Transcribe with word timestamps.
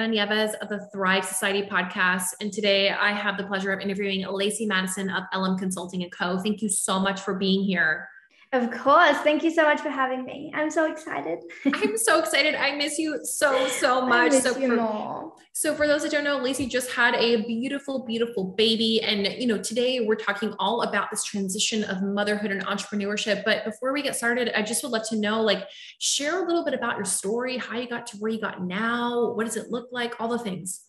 Anna 0.00 0.08
Nieves 0.08 0.54
of 0.62 0.70
the 0.70 0.88
Thrive 0.92 1.26
Society 1.26 1.68
podcast. 1.68 2.28
And 2.40 2.50
today 2.50 2.88
I 2.88 3.12
have 3.12 3.36
the 3.36 3.44
pleasure 3.44 3.70
of 3.70 3.80
interviewing 3.80 4.26
Lacey 4.26 4.64
Madison 4.64 5.10
of 5.10 5.24
LM 5.36 5.58
Consulting 5.58 6.02
and 6.02 6.10
Co. 6.10 6.38
Thank 6.38 6.62
you 6.62 6.70
so 6.70 6.98
much 6.98 7.20
for 7.20 7.34
being 7.34 7.62
here. 7.62 8.08
Of 8.52 8.68
course. 8.72 9.16
Thank 9.18 9.44
you 9.44 9.52
so 9.52 9.62
much 9.62 9.80
for 9.80 9.90
having 9.90 10.24
me. 10.24 10.52
I'm 10.52 10.72
so 10.72 10.90
excited. 10.90 11.38
I'm 11.72 11.96
so 11.96 12.18
excited. 12.18 12.56
I 12.56 12.74
miss 12.74 12.98
you 12.98 13.20
so, 13.22 13.68
so 13.68 14.04
much. 14.04 14.32
so, 14.32 14.54
for, 14.54 15.32
so 15.52 15.74
for 15.76 15.86
those 15.86 16.02
that 16.02 16.10
don't 16.10 16.24
know, 16.24 16.38
Lacey 16.38 16.66
just 16.66 16.90
had 16.90 17.14
a 17.14 17.42
beautiful, 17.46 18.04
beautiful 18.04 18.52
baby. 18.56 19.02
And, 19.02 19.24
you 19.40 19.46
know, 19.46 19.58
today 19.58 20.00
we're 20.00 20.16
talking 20.16 20.52
all 20.58 20.82
about 20.82 21.12
this 21.12 21.22
transition 21.22 21.84
of 21.84 22.02
motherhood 22.02 22.50
and 22.50 22.66
entrepreneurship. 22.66 23.44
But 23.44 23.64
before 23.64 23.92
we 23.92 24.02
get 24.02 24.16
started, 24.16 24.50
I 24.58 24.62
just 24.62 24.82
would 24.82 24.90
love 24.90 25.08
to 25.10 25.16
know, 25.16 25.42
like, 25.42 25.68
share 26.00 26.42
a 26.42 26.46
little 26.46 26.64
bit 26.64 26.74
about 26.74 26.96
your 26.96 27.04
story, 27.04 27.56
how 27.56 27.78
you 27.78 27.88
got 27.88 28.08
to 28.08 28.16
where 28.16 28.32
you 28.32 28.40
got 28.40 28.64
now. 28.64 29.32
What 29.32 29.46
does 29.46 29.56
it 29.56 29.70
look 29.70 29.90
like? 29.92 30.20
All 30.20 30.28
the 30.28 30.40
things. 30.40 30.80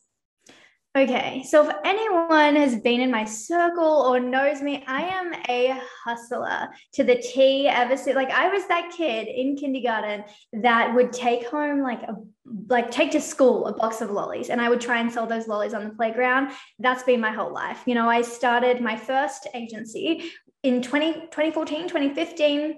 Okay, 0.94 1.41
so 1.48 1.70
if 1.70 1.76
anyone 1.86 2.58
has 2.58 2.76
been 2.76 2.99
in 2.99 3.09
my 3.09 3.23
circle 3.23 3.86
or 3.86 4.20
knows 4.20 4.62
me, 4.62 4.84
I 4.88 5.04
am 5.04 5.34
a 5.48 5.80
hustler 6.04 6.68
to 6.95 7.05
the 7.05 7.16
T 7.16 7.70
ever 7.70 7.95
since. 7.95 8.13
Like 8.13 8.30
I 8.30 8.49
was 8.49 8.68
that 8.68 8.91
kid 8.91 9.30
in 9.30 9.55
kindergarten 9.55 10.26
that 10.52 10.94
would 10.94 11.13
take 11.13 11.48
home 11.48 11.82
like 11.82 12.04
a 12.04 12.16
like 12.68 12.91
take 12.91 13.12
to 13.12 13.22
school 13.22 13.68
a 13.68 13.73
box 13.73 14.02
of 14.02 14.12
lollies 14.12 14.49
and 14.49 14.59
I 14.59 14.68
would 14.68 14.82
try 14.82 14.99
and 14.99 15.09
sell 15.09 15.26
those 15.26 15.48
lollies 15.48 15.73
on 15.73 15.85
the 15.85 15.91
playground. 15.91 16.52
That's 16.77 17.04
been 17.04 17.21
my 17.21 17.32
whole 17.32 17.54
life. 17.54 17.84
You 17.85 17.96
know, 17.96 18.10
I 18.10 18.21
started 18.21 18.82
my 18.82 18.98
first 18.98 19.48
agency 19.54 20.30
in 20.62 20.82
20, 20.82 21.13
2014, 21.13 21.88
2015 21.88 22.77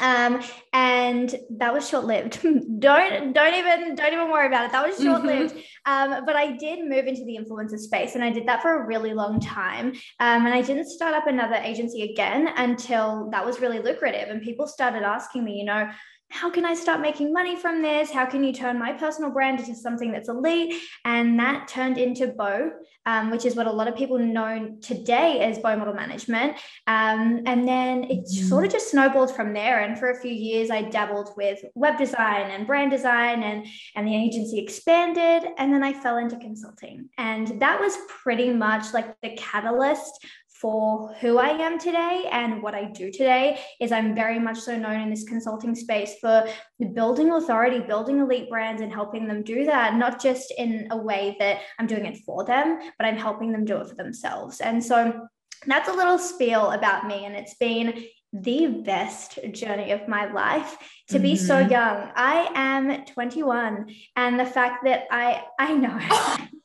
um, 0.00 0.42
and 0.72 1.34
that 1.58 1.72
was 1.72 1.88
short 1.88 2.04
lived. 2.04 2.42
don't 2.78 3.32
don't 3.32 3.54
even 3.54 3.94
don't 3.94 4.12
even 4.12 4.30
worry 4.30 4.46
about 4.46 4.66
it. 4.66 4.72
That 4.72 4.86
was 4.86 5.02
short 5.02 5.24
lived. 5.24 5.54
Mm-hmm. 5.54 6.12
Um, 6.12 6.24
but 6.26 6.36
I 6.36 6.56
did 6.56 6.80
move 6.88 7.06
into 7.06 7.24
the 7.24 7.38
influencer 7.38 7.78
space, 7.78 8.14
and 8.14 8.22
I 8.22 8.30
did 8.30 8.46
that 8.46 8.62
for 8.62 8.82
a 8.82 8.86
really 8.86 9.14
long 9.14 9.40
time. 9.40 9.88
Um, 10.20 10.46
and 10.46 10.54
I 10.54 10.62
didn't 10.62 10.88
start 10.88 11.14
up 11.14 11.26
another 11.26 11.56
agency 11.56 12.10
again 12.10 12.48
until 12.56 13.30
that 13.30 13.44
was 13.44 13.60
really 13.60 13.80
lucrative, 13.80 14.28
and 14.28 14.42
people 14.42 14.66
started 14.66 15.02
asking 15.02 15.44
me, 15.44 15.54
you 15.54 15.64
know 15.64 15.90
how 16.28 16.50
can 16.50 16.64
I 16.64 16.74
start 16.74 17.00
making 17.00 17.32
money 17.32 17.56
from 17.56 17.82
this? 17.82 18.10
How 18.10 18.26
can 18.26 18.42
you 18.42 18.52
turn 18.52 18.78
my 18.78 18.92
personal 18.92 19.30
brand 19.30 19.60
into 19.60 19.74
something 19.74 20.10
that's 20.10 20.28
elite? 20.28 20.74
And 21.04 21.38
that 21.38 21.68
turned 21.68 21.98
into 21.98 22.28
Bow, 22.28 22.72
um, 23.06 23.30
which 23.30 23.44
is 23.44 23.54
what 23.54 23.66
a 23.66 23.72
lot 23.72 23.86
of 23.86 23.96
people 23.96 24.18
know 24.18 24.76
today 24.82 25.40
as 25.40 25.58
Bow 25.60 25.76
Model 25.76 25.94
Management. 25.94 26.56
Um, 26.86 27.42
and 27.46 27.66
then 27.66 28.04
it 28.04 28.24
mm-hmm. 28.24 28.48
sort 28.48 28.66
of 28.66 28.72
just 28.72 28.90
snowballed 28.90 29.34
from 29.34 29.52
there. 29.52 29.80
And 29.80 29.98
for 29.98 30.10
a 30.10 30.20
few 30.20 30.32
years, 30.32 30.68
I 30.70 30.82
dabbled 30.82 31.30
with 31.36 31.60
web 31.74 31.96
design 31.96 32.50
and 32.50 32.66
brand 32.66 32.90
design, 32.90 33.42
and, 33.42 33.66
and 33.94 34.06
the 34.06 34.16
agency 34.16 34.58
expanded. 34.58 35.48
And 35.58 35.72
then 35.72 35.84
I 35.84 35.92
fell 35.92 36.16
into 36.16 36.36
consulting. 36.36 37.08
And 37.18 37.60
that 37.60 37.80
was 37.80 37.96
pretty 38.08 38.52
much 38.52 38.92
like 38.92 39.14
the 39.22 39.36
catalyst 39.36 40.26
for 40.60 41.12
who 41.20 41.38
I 41.38 41.48
am 41.48 41.78
today 41.78 42.28
and 42.30 42.62
what 42.62 42.74
I 42.74 42.84
do 42.84 43.10
today 43.10 43.60
is 43.80 43.92
I'm 43.92 44.14
very 44.14 44.38
much 44.38 44.58
so 44.58 44.76
known 44.76 45.00
in 45.00 45.10
this 45.10 45.24
consulting 45.24 45.74
space 45.74 46.14
for 46.20 46.46
building 46.94 47.32
authority, 47.32 47.80
building 47.80 48.20
elite 48.20 48.48
brands 48.48 48.80
and 48.80 48.92
helping 48.92 49.28
them 49.28 49.42
do 49.42 49.66
that, 49.66 49.96
not 49.96 50.20
just 50.20 50.52
in 50.56 50.88
a 50.90 50.96
way 50.96 51.36
that 51.38 51.60
I'm 51.78 51.86
doing 51.86 52.06
it 52.06 52.18
for 52.24 52.44
them, 52.44 52.78
but 52.98 53.06
I'm 53.06 53.16
helping 53.16 53.52
them 53.52 53.64
do 53.64 53.76
it 53.78 53.88
for 53.88 53.94
themselves. 53.94 54.60
And 54.60 54.82
so 54.82 55.28
that's 55.66 55.88
a 55.88 55.92
little 55.92 56.18
spiel 56.18 56.70
about 56.70 57.06
me. 57.06 57.26
And 57.26 57.36
it's 57.36 57.54
been 57.54 58.04
the 58.32 58.66
best 58.84 59.38
journey 59.52 59.92
of 59.92 60.08
my 60.08 60.30
life 60.32 60.76
to 61.08 61.18
be 61.18 61.34
mm-hmm. 61.34 61.46
so 61.46 61.58
young. 61.58 62.10
I 62.14 62.50
am 62.54 63.04
21 63.04 63.94
and 64.16 64.40
the 64.40 64.44
fact 64.44 64.84
that 64.84 65.04
I 65.10 65.44
I 65.58 65.74
know 65.74 65.98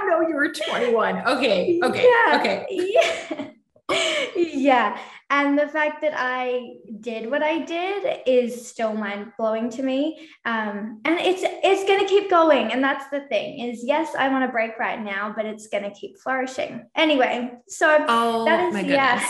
I 0.00 0.06
know 0.06 0.26
you 0.26 0.34
were 0.34 0.52
21. 0.52 1.26
Okay. 1.26 1.80
Okay. 1.90 2.08
Yeah. 2.08 2.38
Okay. 2.40 2.66
Yeah. 2.70 3.50
yeah. 4.36 4.98
And 5.30 5.56
the 5.58 5.68
fact 5.68 6.00
that 6.02 6.12
I 6.16 6.74
did 7.00 7.30
what 7.30 7.42
I 7.42 7.60
did 7.60 8.20
is 8.26 8.68
still 8.68 8.92
mind 8.94 9.32
blowing 9.38 9.70
to 9.70 9.82
me. 9.82 10.28
Um, 10.44 11.00
and 11.04 11.20
it's 11.20 11.42
it's 11.44 11.88
gonna 11.88 12.06
keep 12.08 12.28
going. 12.28 12.72
And 12.72 12.82
that's 12.82 13.08
the 13.10 13.20
thing 13.28 13.60
is 13.60 13.84
yes, 13.84 14.12
I'm 14.18 14.34
on 14.34 14.42
a 14.42 14.48
break 14.48 14.78
right 14.78 15.00
now, 15.00 15.32
but 15.34 15.46
it's 15.46 15.68
gonna 15.68 15.92
keep 15.92 16.18
flourishing. 16.18 16.86
Anyway, 16.96 17.52
so 17.68 18.04
oh, 18.08 18.44
that 18.44 18.74
is 18.74 18.84
yeah. 18.86 19.24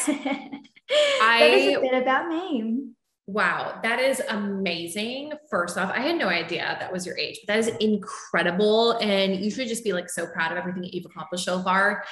I, 1.20 1.38
that 1.40 1.50
is 1.52 1.76
a 1.76 1.80
bit 1.80 2.02
about 2.02 2.28
me. 2.28 2.90
Wow, 3.32 3.78
that 3.84 4.00
is 4.00 4.20
amazing. 4.28 5.32
First 5.48 5.78
off, 5.78 5.92
I 5.94 6.00
had 6.00 6.16
no 6.16 6.26
idea 6.26 6.76
that 6.80 6.92
was 6.92 7.06
your 7.06 7.16
age, 7.16 7.38
but 7.46 7.54
that 7.54 7.58
is 7.60 7.68
incredible. 7.78 8.98
And 8.98 9.36
you 9.36 9.52
should 9.52 9.68
just 9.68 9.84
be 9.84 9.92
like 9.92 10.10
so 10.10 10.26
proud 10.26 10.50
of 10.50 10.58
everything 10.58 10.82
that 10.82 10.92
you've 10.92 11.06
accomplished 11.06 11.44
so 11.44 11.62
far. 11.62 12.02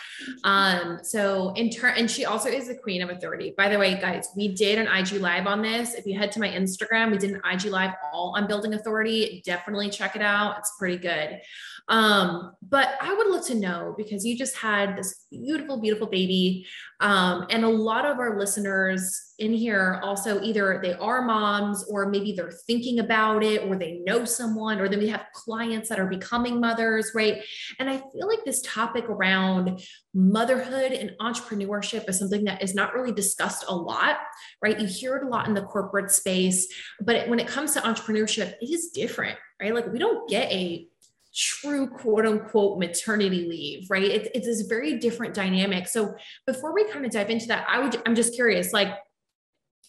Um, 0.45 1.01
so 1.03 1.53
in 1.57 1.71
turn, 1.71 1.95
and 1.97 2.09
she 2.09 2.25
also 2.25 2.49
is 2.49 2.69
the 2.69 2.77
queen 2.77 3.03
of 3.03 3.11
authority. 3.11 3.53
By 3.57 3.69
the 3.69 3.81
way, 3.81 4.01
guys, 4.01 4.29
we 4.37 4.55
did 4.55 4.79
an 4.79 4.87
IG 4.87 5.21
live 5.21 5.49
on 5.49 5.61
this. 5.61 5.95
If 5.95 6.07
you 6.07 6.17
head 6.17 6.31
to 6.33 6.41
my 6.41 6.51
Instagram, 6.51 7.11
we 7.11 7.19
did 7.19 7.33
an 7.33 7.41
IG 7.45 7.65
live 7.65 7.95
all 8.13 8.35
on 8.37 8.47
building 8.47 8.75
authority. 8.75 9.43
Definitely 9.45 9.91
check 9.91 10.15
it 10.15 10.23
out. 10.23 10.59
It's 10.59 10.73
pretty 10.79 10.99
good. 10.99 11.41
Um, 11.89 12.53
but 12.63 12.97
I 13.01 13.15
would 13.15 13.29
love 13.29 13.47
to 13.47 13.55
know 13.55 13.95
because 13.97 14.25
you 14.25 14.37
just 14.37 14.57
had 14.57 14.97
this 14.97 15.25
beautiful, 15.31 15.81
beautiful 15.81 16.07
baby. 16.07 16.67
Um, 17.01 17.47
and 17.51 17.65
a 17.65 17.69
lot 17.69 18.07
of 18.07 18.19
our 18.19 18.39
listeners 18.39 19.35
in 19.39 19.53
here 19.53 20.01
also 20.03 20.43
either 20.43 20.81
they 20.83 20.95
are 20.95 21.23
moms 21.23 21.85
or 21.89 22.09
maybe 22.09 22.33
they're 22.33 22.51
thinking 22.67 22.99
about 22.99 23.45
it 23.45 23.63
or 23.63 23.77
they 23.77 24.01
know 24.05 24.25
someone, 24.25 24.81
or 24.81 24.89
then 24.89 24.99
we 24.99 25.09
have 25.09 25.27
clients 25.33 25.89
that 25.89 26.01
are 26.01 26.09
becoming 26.09 26.61
mothers, 26.61 27.13
right? 27.15 27.43
And 27.79 27.89
I 27.89 27.99
feel 27.99 28.27
like 28.29 28.45
this 28.45 28.63
topic 28.63 29.05
around 29.09 29.81
motherhood 30.13 30.93
and 30.93 31.13
entrepreneurship 31.21 32.09
is 32.09 32.19
something 32.19 32.45
that 32.45 32.63
is 32.63 32.75
not 32.75 32.95
really 32.95 33.13
discussed 33.13 33.65
a 33.69 33.75
lot, 33.75 34.17
right? 34.61 34.81
You 34.81 34.87
hear 34.87 35.17
it 35.17 35.25
a 35.25 35.29
lot 35.29 35.47
in 35.47 35.55
the 35.55 35.63
corporate 35.63 36.11
space, 36.11 36.67
but 37.01 37.29
when 37.29 37.39
it 37.39 37.47
comes 37.47 37.75
to 37.75 37.81
entrepreneurship, 37.81 38.55
it 38.61 38.71
is 38.71 38.91
different, 38.93 39.39
right? 39.61 39.75
Like 39.75 39.93
we 39.93 39.99
don't 39.99 40.29
get 40.29 40.51
a 40.51 40.89
true 41.35 41.89
quote 41.89 42.27
unquote 42.27 42.79
maternity 42.79 43.47
leave, 43.49 43.91
right? 43.91 44.05
It, 44.05 44.31
it's 44.35 44.47
this 44.47 44.63
very 44.63 44.99
different 44.99 45.35
dynamic. 45.35 45.89
So 45.89 46.15
before 46.47 46.75
we 46.75 46.91
kind 46.91 47.05
of 47.05 47.11
dive 47.11 47.31
into 47.31 47.49
that, 47.49 47.67
I 47.69 47.81
would, 47.81 48.01
I'm 48.07 48.15
just 48.15 48.35
curious, 48.35 48.73
like, 48.73 48.95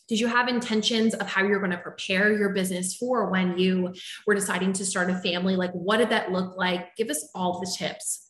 did 0.07 0.19
you 0.19 0.27
have 0.27 0.47
intentions 0.47 1.13
of 1.13 1.27
how 1.27 1.43
you're 1.43 1.59
going 1.59 1.71
to 1.71 1.77
prepare 1.77 2.35
your 2.35 2.49
business 2.49 2.95
for 2.95 3.29
when 3.29 3.59
you 3.59 3.93
were 4.25 4.33
deciding 4.33 4.73
to 4.73 4.85
start 4.85 5.11
a 5.11 5.19
family? 5.19 5.55
Like, 5.55 5.71
what 5.71 5.97
did 5.97 6.09
that 6.09 6.31
look 6.31 6.57
like? 6.57 6.95
Give 6.95 7.09
us 7.09 7.29
all 7.35 7.59
the 7.59 7.71
tips. 7.77 8.27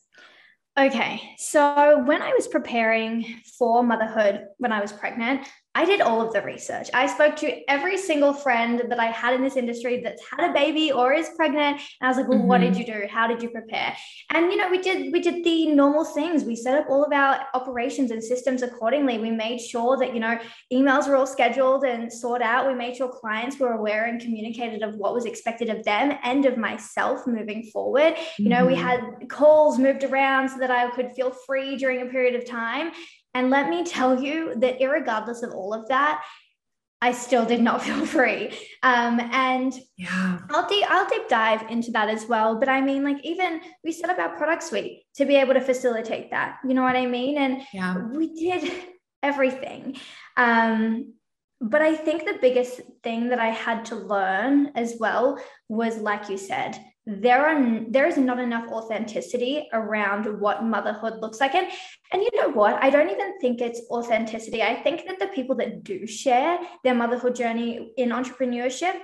Okay. 0.78 1.22
So, 1.38 2.02
when 2.04 2.22
I 2.22 2.32
was 2.32 2.46
preparing 2.46 3.40
for 3.58 3.82
motherhood 3.82 4.46
when 4.58 4.72
I 4.72 4.80
was 4.80 4.92
pregnant, 4.92 5.46
I 5.72 5.84
did 5.84 6.00
all 6.00 6.20
of 6.20 6.32
the 6.32 6.42
research. 6.42 6.90
I 6.92 7.06
spoke 7.06 7.36
to 7.36 7.70
every 7.70 7.96
single 7.96 8.32
friend 8.32 8.82
that 8.88 8.98
I 8.98 9.06
had 9.06 9.34
in 9.34 9.42
this 9.42 9.56
industry 9.56 10.00
that's 10.02 10.20
had 10.28 10.50
a 10.50 10.52
baby 10.52 10.90
or 10.90 11.12
is 11.12 11.30
pregnant. 11.36 11.80
And 12.00 12.02
I 12.02 12.08
was 12.08 12.16
like, 12.16 12.26
well, 12.26 12.38
mm-hmm. 12.38 12.48
what 12.48 12.60
did 12.60 12.72
mm-hmm. 12.72 12.80
you 12.80 13.02
do? 13.02 13.06
How 13.08 13.28
did 13.28 13.40
you 13.40 13.50
prepare? 13.50 13.96
And 14.30 14.50
you 14.50 14.56
know, 14.56 14.68
we 14.68 14.78
did 14.78 15.12
we 15.12 15.20
did 15.20 15.44
the 15.44 15.66
normal 15.66 16.04
things. 16.04 16.42
We 16.42 16.56
set 16.56 16.76
up 16.76 16.90
all 16.90 17.04
of 17.04 17.12
our 17.12 17.46
operations 17.54 18.10
and 18.10 18.22
systems 18.22 18.62
accordingly. 18.62 19.18
We 19.18 19.30
made 19.30 19.60
sure 19.60 19.96
that, 19.98 20.12
you 20.12 20.18
know, 20.18 20.40
emails 20.72 21.06
were 21.06 21.14
all 21.14 21.26
scheduled 21.26 21.84
and 21.84 22.12
sorted 22.12 22.44
out. 22.44 22.66
We 22.66 22.74
made 22.74 22.96
sure 22.96 23.08
clients 23.08 23.60
were 23.60 23.72
aware 23.72 24.06
and 24.06 24.20
communicated 24.20 24.82
of 24.82 24.96
what 24.96 25.14
was 25.14 25.24
expected 25.24 25.68
of 25.68 25.84
them 25.84 26.18
and 26.24 26.46
of 26.46 26.58
myself 26.58 27.28
moving 27.28 27.62
forward. 27.72 28.14
Mm-hmm. 28.14 28.42
You 28.42 28.48
know, 28.48 28.66
we 28.66 28.74
mm-hmm. 28.74 29.20
had 29.20 29.28
calls 29.28 29.78
moved 29.78 30.02
around 30.02 30.48
so 30.48 30.58
that 30.58 30.72
I 30.72 30.90
could 30.90 31.12
feel 31.12 31.30
free 31.30 31.76
during 31.76 32.02
a 32.02 32.06
period 32.06 32.34
of 32.34 32.44
time. 32.44 32.90
And 33.34 33.50
let 33.50 33.68
me 33.68 33.84
tell 33.84 34.22
you 34.22 34.54
that, 34.56 34.80
regardless 34.80 35.42
of 35.42 35.52
all 35.52 35.72
of 35.72 35.88
that, 35.88 36.22
I 37.02 37.12
still 37.12 37.44
did 37.44 37.62
not 37.62 37.82
feel 37.84 38.04
free. 38.04 38.56
Um, 38.82 39.20
and 39.20 39.72
yeah, 39.96 40.38
I'll 40.50 40.68
deep, 40.68 40.84
I'll 40.88 41.08
deep 41.08 41.28
dive 41.28 41.70
into 41.70 41.90
that 41.92 42.08
as 42.08 42.26
well. 42.26 42.58
But 42.58 42.68
I 42.68 42.80
mean, 42.80 43.04
like, 43.04 43.24
even 43.24 43.60
we 43.84 43.92
set 43.92 44.10
up 44.10 44.18
our 44.18 44.36
product 44.36 44.62
suite 44.62 45.02
to 45.16 45.24
be 45.24 45.36
able 45.36 45.54
to 45.54 45.60
facilitate 45.60 46.30
that. 46.30 46.58
You 46.66 46.74
know 46.74 46.82
what 46.82 46.96
I 46.96 47.06
mean? 47.06 47.38
And 47.38 47.62
yeah, 47.72 47.96
we 47.96 48.34
did 48.34 48.70
everything. 49.22 49.96
Um, 50.36 51.14
but 51.60 51.82
I 51.82 51.94
think 51.94 52.24
the 52.24 52.38
biggest 52.40 52.80
thing 53.02 53.28
that 53.28 53.38
I 53.38 53.48
had 53.48 53.84
to 53.86 53.94
learn 53.94 54.72
as 54.76 54.96
well 54.98 55.38
was, 55.68 55.98
like 55.98 56.30
you 56.30 56.38
said, 56.38 56.82
there 57.10 57.44
are 57.44 57.84
there 57.88 58.06
is 58.06 58.16
not 58.16 58.38
enough 58.38 58.70
authenticity 58.70 59.68
around 59.72 60.40
what 60.40 60.62
motherhood 60.62 61.20
looks 61.20 61.40
like. 61.40 61.54
And 61.56 61.66
and 62.12 62.22
you 62.22 62.30
know 62.34 62.50
what? 62.50 62.80
I 62.82 62.88
don't 62.88 63.10
even 63.10 63.38
think 63.40 63.60
it's 63.60 63.80
authenticity. 63.90 64.62
I 64.62 64.76
think 64.76 65.06
that 65.08 65.18
the 65.18 65.26
people 65.28 65.56
that 65.56 65.82
do 65.82 66.06
share 66.06 66.58
their 66.84 66.94
motherhood 66.94 67.34
journey 67.34 67.92
in 67.96 68.10
entrepreneurship 68.10 68.94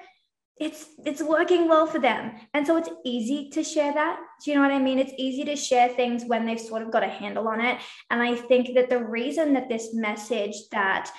it's 0.58 0.87
it's 1.05 1.23
working 1.23 1.69
well 1.69 1.87
for 1.87 1.99
them. 1.99 2.32
And 2.55 2.67
so 2.67 2.76
it's 2.76 2.88
easy 3.05 3.50
to 3.50 3.62
share 3.62 3.93
that. 3.93 4.19
Do 4.43 4.50
you 4.50 4.56
know 4.56 4.62
what 4.62 4.73
i 4.73 4.79
mean? 4.79 4.99
It's 4.99 5.12
easy 5.19 5.44
to 5.44 5.56
share 5.56 5.88
things 5.88 6.25
when 6.25 6.47
they've 6.47 6.61
sort 6.61 6.82
of 6.82 6.91
got 6.91 7.02
a 7.02 7.09
handle 7.09 7.49
on 7.49 7.61
it. 7.61 7.79
And 8.11 8.23
i 8.23 8.35
think 8.37 8.75
that 8.75 8.88
the 8.88 9.05
reason 9.05 9.52
that 9.55 9.69
this 9.69 9.93
message 9.93 10.55
that 10.70 11.11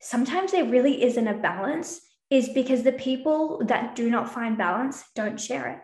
sometimes 0.00 0.50
there 0.50 0.64
really 0.64 1.04
isn't 1.04 1.28
a 1.28 1.34
balance 1.34 2.00
is 2.30 2.48
because 2.48 2.82
the 2.82 2.92
people 2.92 3.62
that 3.66 3.94
do 3.94 4.10
not 4.10 4.32
find 4.32 4.56
balance 4.56 5.04
don't 5.14 5.38
share 5.38 5.68
it 5.68 5.78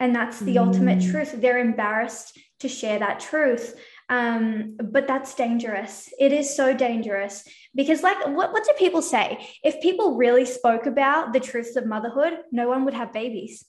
And 0.00 0.14
that's 0.14 0.40
the 0.40 0.56
mm. 0.56 0.66
ultimate 0.66 1.02
truth. 1.02 1.40
They're 1.40 1.58
embarrassed 1.58 2.38
to 2.60 2.68
share 2.68 2.98
that 2.98 3.20
truth. 3.20 3.74
Um, 4.08 4.76
but 4.82 5.06
that's 5.06 5.34
dangerous. 5.34 6.12
It 6.18 6.32
is 6.32 6.54
so 6.54 6.74
dangerous 6.74 7.48
because, 7.74 8.02
like, 8.02 8.18
what, 8.26 8.52
what 8.52 8.64
do 8.64 8.72
people 8.78 9.00
say? 9.00 9.48
If 9.62 9.80
people 9.80 10.16
really 10.16 10.44
spoke 10.44 10.86
about 10.86 11.32
the 11.32 11.40
truths 11.40 11.76
of 11.76 11.86
motherhood, 11.86 12.38
no 12.52 12.68
one 12.68 12.84
would 12.84 12.94
have 12.94 13.12
babies. 13.12 13.64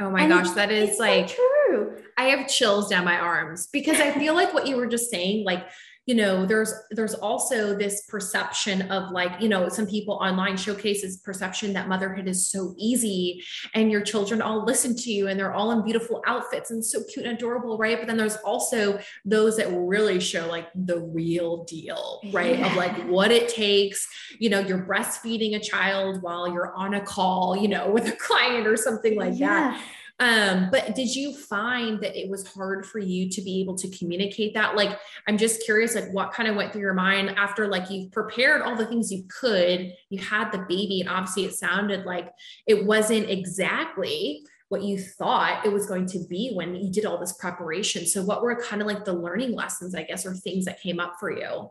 Oh 0.00 0.10
my 0.10 0.22
and 0.22 0.30
gosh, 0.30 0.50
that 0.50 0.70
is 0.70 0.98
like 0.98 1.28
so 1.28 1.36
true. 1.36 2.02
I 2.18 2.24
have 2.24 2.48
chills 2.48 2.88
down 2.88 3.04
my 3.04 3.18
arms 3.18 3.68
because 3.72 3.98
I 3.98 4.12
feel 4.12 4.34
like 4.34 4.52
what 4.52 4.66
you 4.66 4.76
were 4.76 4.86
just 4.86 5.10
saying, 5.10 5.44
like 5.44 5.66
you 6.06 6.14
know 6.14 6.46
there's 6.46 6.72
there's 6.92 7.14
also 7.14 7.76
this 7.76 8.02
perception 8.02 8.82
of 8.92 9.10
like 9.10 9.40
you 9.40 9.48
know 9.48 9.68
some 9.68 9.86
people 9.86 10.14
online 10.14 10.56
showcases 10.56 11.18
perception 11.18 11.72
that 11.72 11.88
motherhood 11.88 12.28
is 12.28 12.48
so 12.48 12.74
easy 12.78 13.44
and 13.74 13.90
your 13.90 14.00
children 14.00 14.40
all 14.40 14.64
listen 14.64 14.94
to 14.96 15.10
you 15.10 15.26
and 15.26 15.38
they're 15.38 15.52
all 15.52 15.72
in 15.72 15.82
beautiful 15.82 16.22
outfits 16.26 16.70
and 16.70 16.84
so 16.84 17.02
cute 17.12 17.26
and 17.26 17.36
adorable 17.36 17.76
right 17.76 17.98
but 17.98 18.06
then 18.06 18.16
there's 18.16 18.36
also 18.36 18.98
those 19.24 19.56
that 19.56 19.68
really 19.72 20.20
show 20.20 20.46
like 20.46 20.68
the 20.74 21.00
real 21.00 21.64
deal 21.64 22.20
right 22.32 22.60
yeah. 22.60 22.70
of 22.70 22.76
like 22.76 22.96
what 23.08 23.32
it 23.32 23.48
takes 23.48 24.06
you 24.38 24.48
know 24.48 24.60
you're 24.60 24.86
breastfeeding 24.86 25.56
a 25.56 25.60
child 25.60 26.22
while 26.22 26.48
you're 26.48 26.72
on 26.74 26.94
a 26.94 27.00
call 27.00 27.56
you 27.56 27.68
know 27.68 27.90
with 27.90 28.06
a 28.06 28.16
client 28.16 28.66
or 28.66 28.76
something 28.76 29.16
like 29.16 29.32
yeah. 29.36 29.46
that 29.46 29.84
um, 30.18 30.68
but 30.70 30.94
did 30.94 31.14
you 31.14 31.34
find 31.34 32.00
that 32.00 32.18
it 32.18 32.30
was 32.30 32.46
hard 32.46 32.86
for 32.86 32.98
you 32.98 33.28
to 33.28 33.42
be 33.42 33.60
able 33.60 33.76
to 33.76 33.90
communicate 33.90 34.54
that? 34.54 34.74
Like, 34.74 34.98
I'm 35.28 35.36
just 35.36 35.64
curious, 35.64 35.94
like 35.94 36.10
what 36.10 36.32
kind 36.32 36.48
of 36.48 36.56
went 36.56 36.72
through 36.72 36.80
your 36.80 36.94
mind 36.94 37.30
after 37.30 37.68
like 37.68 37.90
you 37.90 38.08
prepared 38.10 38.62
all 38.62 38.76
the 38.76 38.86
things 38.86 39.12
you 39.12 39.24
could, 39.28 39.92
you 40.08 40.18
had 40.18 40.50
the 40.52 40.64
baby, 40.68 41.00
and 41.00 41.10
obviously 41.10 41.44
it 41.44 41.54
sounded 41.54 42.06
like 42.06 42.30
it 42.66 42.86
wasn't 42.86 43.28
exactly 43.28 44.42
what 44.68 44.82
you 44.82 44.98
thought 44.98 45.64
it 45.64 45.72
was 45.72 45.86
going 45.86 46.06
to 46.06 46.24
be 46.28 46.52
when 46.54 46.74
you 46.74 46.90
did 46.90 47.04
all 47.04 47.18
this 47.18 47.34
preparation. 47.34 48.06
So 48.06 48.22
what 48.22 48.42
were 48.42 48.60
kind 48.60 48.80
of 48.80 48.88
like 48.88 49.04
the 49.04 49.12
learning 49.12 49.52
lessons, 49.52 49.94
I 49.94 50.02
guess, 50.02 50.26
or 50.26 50.34
things 50.34 50.64
that 50.64 50.80
came 50.80 50.98
up 50.98 51.16
for 51.20 51.30
you? 51.30 51.70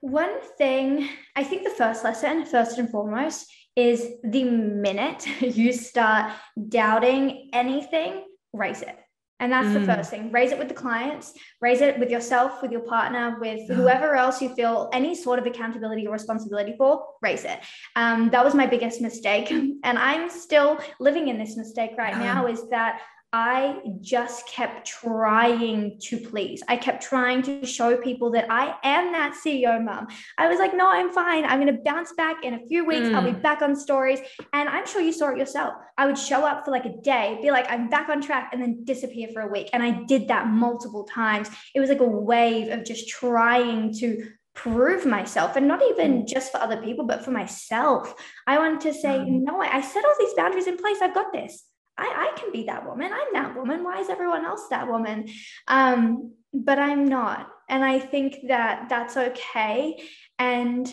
One 0.00 0.40
thing, 0.58 1.08
I 1.34 1.44
think 1.44 1.64
the 1.64 1.70
first 1.70 2.04
lesson, 2.04 2.44
first 2.46 2.78
and 2.78 2.90
foremost, 2.90 3.50
is 3.78 4.14
the 4.24 4.42
minute 4.42 5.24
you 5.40 5.72
start 5.72 6.32
doubting 6.68 7.48
anything, 7.52 8.24
raise 8.52 8.82
it. 8.82 8.98
And 9.40 9.52
that's 9.52 9.68
mm. 9.68 9.74
the 9.74 9.94
first 9.94 10.10
thing. 10.10 10.32
Raise 10.32 10.50
it 10.50 10.58
with 10.58 10.66
the 10.66 10.74
clients, 10.74 11.32
raise 11.60 11.80
it 11.80 11.96
with 12.00 12.10
yourself, 12.10 12.60
with 12.60 12.72
your 12.72 12.80
partner, 12.80 13.38
with 13.40 13.68
whoever 13.68 14.16
else 14.16 14.42
you 14.42 14.52
feel 14.56 14.90
any 14.92 15.14
sort 15.14 15.38
of 15.38 15.46
accountability 15.46 16.08
or 16.08 16.12
responsibility 16.12 16.74
for, 16.76 17.04
raise 17.22 17.44
it. 17.44 17.60
Um, 17.94 18.30
that 18.30 18.44
was 18.44 18.56
my 18.56 18.66
biggest 18.66 19.00
mistake. 19.00 19.48
And 19.84 19.96
I'm 19.96 20.28
still 20.28 20.80
living 20.98 21.28
in 21.28 21.38
this 21.38 21.56
mistake 21.56 21.92
right 21.96 22.18
now 22.18 22.46
is 22.46 22.68
that 22.70 23.00
I 23.30 23.80
just 24.00 24.48
kept 24.48 24.86
trying 24.86 25.98
to 26.04 26.18
please. 26.18 26.62
I 26.66 26.78
kept 26.78 27.02
trying 27.02 27.42
to 27.42 27.66
show 27.66 27.98
people 27.98 28.30
that 28.30 28.50
I 28.50 28.74
am 28.82 29.12
that 29.12 29.34
CEO 29.34 29.84
mom. 29.84 30.06
I 30.38 30.48
was 30.48 30.58
like, 30.58 30.74
no, 30.74 30.88
I'm 30.88 31.12
fine. 31.12 31.44
I'm 31.44 31.60
going 31.60 31.74
to 31.74 31.82
bounce 31.82 32.14
back 32.14 32.42
in 32.42 32.54
a 32.54 32.66
few 32.68 32.86
weeks. 32.86 33.08
Mm. 33.08 33.14
I'll 33.14 33.24
be 33.24 33.32
mm. 33.32 33.42
back 33.42 33.60
on 33.60 33.76
stories. 33.76 34.20
And 34.54 34.66
I'm 34.70 34.86
sure 34.86 35.02
you 35.02 35.12
saw 35.12 35.28
it 35.28 35.38
yourself. 35.38 35.74
I 35.98 36.06
would 36.06 36.16
show 36.16 36.46
up 36.46 36.64
for 36.64 36.70
like 36.70 36.86
a 36.86 36.96
day, 37.02 37.38
be 37.42 37.50
like, 37.50 37.70
I'm 37.70 37.90
back 37.90 38.08
on 38.08 38.22
track, 38.22 38.50
and 38.54 38.62
then 38.62 38.84
disappear 38.84 39.28
for 39.34 39.42
a 39.42 39.48
week. 39.48 39.68
And 39.74 39.82
I 39.82 40.04
did 40.04 40.28
that 40.28 40.46
multiple 40.46 41.04
times. 41.04 41.50
It 41.74 41.80
was 41.80 41.90
like 41.90 42.00
a 42.00 42.08
wave 42.08 42.72
of 42.72 42.86
just 42.86 43.10
trying 43.10 43.92
to 43.98 44.26
prove 44.54 45.04
myself 45.04 45.54
and 45.54 45.68
not 45.68 45.82
even 45.82 46.22
mm. 46.22 46.26
just 46.26 46.50
for 46.50 46.58
other 46.58 46.80
people, 46.80 47.04
but 47.04 47.22
for 47.22 47.30
myself. 47.30 48.14
I 48.46 48.56
wanted 48.56 48.80
to 48.80 48.94
say, 48.94 49.18
mm. 49.18 49.42
no, 49.42 49.60
I 49.60 49.82
set 49.82 50.04
all 50.06 50.14
these 50.18 50.32
boundaries 50.32 50.66
in 50.66 50.78
place. 50.78 50.96
I've 51.02 51.14
got 51.14 51.30
this. 51.30 51.67
I, 51.98 52.30
I 52.32 52.38
can 52.38 52.52
be 52.52 52.64
that 52.64 52.86
woman. 52.86 53.12
I'm 53.12 53.32
that 53.34 53.56
woman. 53.56 53.82
Why 53.82 54.00
is 54.00 54.08
everyone 54.08 54.44
else 54.44 54.68
that 54.70 54.88
woman? 54.88 55.28
Um, 55.66 56.32
but 56.54 56.78
I'm 56.78 57.06
not. 57.06 57.48
And 57.68 57.84
I 57.84 57.98
think 57.98 58.36
that 58.48 58.88
that's 58.88 59.16
okay. 59.16 60.00
And 60.38 60.90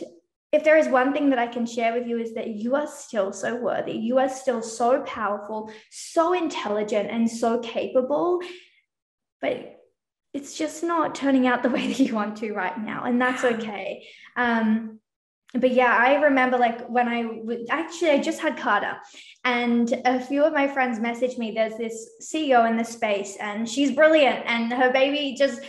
if 0.51 0.63
there 0.63 0.77
is 0.77 0.87
one 0.87 1.13
thing 1.13 1.29
that 1.29 1.39
I 1.39 1.47
can 1.47 1.65
share 1.65 1.93
with 1.93 2.07
you 2.07 2.17
is 2.17 2.33
that 2.33 2.49
you 2.49 2.75
are 2.75 2.87
still 2.87 3.31
so 3.31 3.55
worthy. 3.55 3.93
You 3.93 4.17
are 4.19 4.29
still 4.29 4.61
so 4.61 5.01
powerful, 5.03 5.71
so 5.91 6.33
intelligent, 6.33 7.09
and 7.09 7.29
so 7.29 7.59
capable. 7.59 8.41
But 9.41 9.75
it's 10.33 10.57
just 10.57 10.83
not 10.83 11.15
turning 11.15 11.47
out 11.47 11.63
the 11.63 11.69
way 11.69 11.87
that 11.93 11.99
you 11.99 12.15
want 12.15 12.37
to 12.37 12.53
right 12.53 12.77
now. 12.77 13.03
And 13.03 13.21
that's 13.21 13.43
okay. 13.43 14.05
Um, 14.35 14.99
but 15.59 15.71
yeah, 15.71 15.95
I 15.97 16.15
remember 16.15 16.57
like 16.57 16.85
when 16.87 17.07
I 17.07 17.23
w- 17.23 17.65
actually 17.69 18.11
I 18.11 18.19
just 18.19 18.39
had 18.39 18.57
Carter, 18.57 18.97
and 19.43 19.91
a 20.05 20.19
few 20.19 20.43
of 20.43 20.53
my 20.53 20.67
friends 20.67 20.99
messaged 20.99 21.37
me. 21.37 21.51
There's 21.51 21.77
this 21.77 22.09
CEO 22.21 22.69
in 22.69 22.77
the 22.77 22.83
space, 22.83 23.37
and 23.39 23.67
she's 23.67 23.91
brilliant, 23.91 24.45
and 24.45 24.71
her 24.73 24.91
baby 24.91 25.35
just 25.37 25.61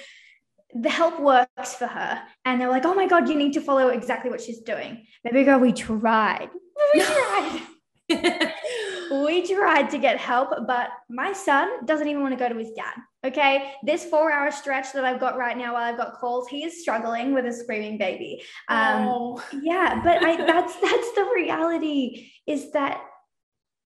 the 0.75 0.91
help 0.91 1.21
works 1.21 1.75
for 1.75 1.87
her. 1.87 2.23
And 2.45 2.61
they're 2.61 2.71
like, 2.71 2.85
"Oh 2.85 2.95
my 2.95 3.07
god, 3.07 3.29
you 3.29 3.35
need 3.35 3.53
to 3.55 3.61
follow 3.61 3.89
exactly 3.89 4.31
what 4.31 4.41
she's 4.41 4.61
doing." 4.61 5.07
Baby 5.25 5.45
girl, 5.45 5.59
we 5.59 5.73
tried. 5.73 6.51
We 6.95 7.01
tried. 7.01 7.63
we 8.09 9.47
tried 9.47 9.91
to 9.91 9.99
get 9.99 10.19
help, 10.19 10.51
but 10.67 10.91
my 11.09 11.33
son 11.33 11.85
doesn't 11.87 12.07
even 12.07 12.23
want 12.23 12.39
to 12.39 12.39
go 12.39 12.49
to 12.49 12.59
his 12.59 12.71
dad. 12.73 12.95
Okay. 13.27 13.73
This 13.83 14.05
four 14.05 14.31
hour 14.31 14.51
stretch 14.51 14.93
that 14.93 15.05
I've 15.05 15.21
got 15.21 15.37
right 15.37 15.57
now 15.57 15.75
while 15.75 15.83
I've 15.83 15.97
got 15.97 16.15
calls, 16.15 16.49
he 16.49 16.65
is 16.65 16.81
struggling 16.81 17.35
with 17.35 17.45
a 17.47 17.53
screaming 17.53 17.99
baby. 17.99 18.43
Um, 18.69 19.09
oh. 19.09 19.45
Yeah. 19.63 20.01
But 20.03 20.25
I, 20.25 20.37
that's, 20.47 20.75
that's 20.77 21.13
the 21.15 21.29
reality 21.35 22.31
is 22.47 22.71
that, 22.73 23.03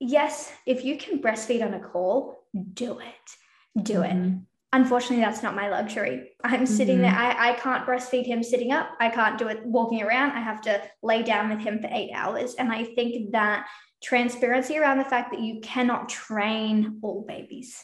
yes, 0.00 0.52
if 0.66 0.84
you 0.84 0.98
can 0.98 1.20
breastfeed 1.20 1.64
on 1.64 1.74
a 1.74 1.80
call, 1.80 2.44
do 2.72 2.98
it. 2.98 3.82
Do 3.82 4.00
mm-hmm. 4.00 4.24
it. 4.24 4.40
Unfortunately, 4.72 5.24
that's 5.24 5.42
not 5.42 5.56
my 5.56 5.70
luxury. 5.70 6.32
I'm 6.44 6.66
sitting 6.66 6.96
mm-hmm. 6.96 7.02
there. 7.04 7.14
I, 7.14 7.50
I 7.50 7.52
can't 7.54 7.86
breastfeed 7.86 8.26
him 8.26 8.42
sitting 8.42 8.72
up. 8.72 8.90
I 9.00 9.08
can't 9.08 9.38
do 9.38 9.48
it 9.48 9.64
walking 9.64 10.02
around. 10.02 10.32
I 10.32 10.40
have 10.40 10.60
to 10.62 10.82
lay 11.02 11.22
down 11.22 11.48
with 11.48 11.60
him 11.60 11.80
for 11.80 11.88
eight 11.90 12.10
hours. 12.12 12.54
And 12.56 12.70
I 12.70 12.84
think 12.84 13.32
that 13.32 13.66
transparency 14.02 14.76
around 14.76 14.98
the 14.98 15.04
fact 15.04 15.30
that 15.32 15.40
you 15.40 15.60
cannot 15.60 16.08
train 16.08 16.98
all 17.02 17.24
babies. 17.26 17.82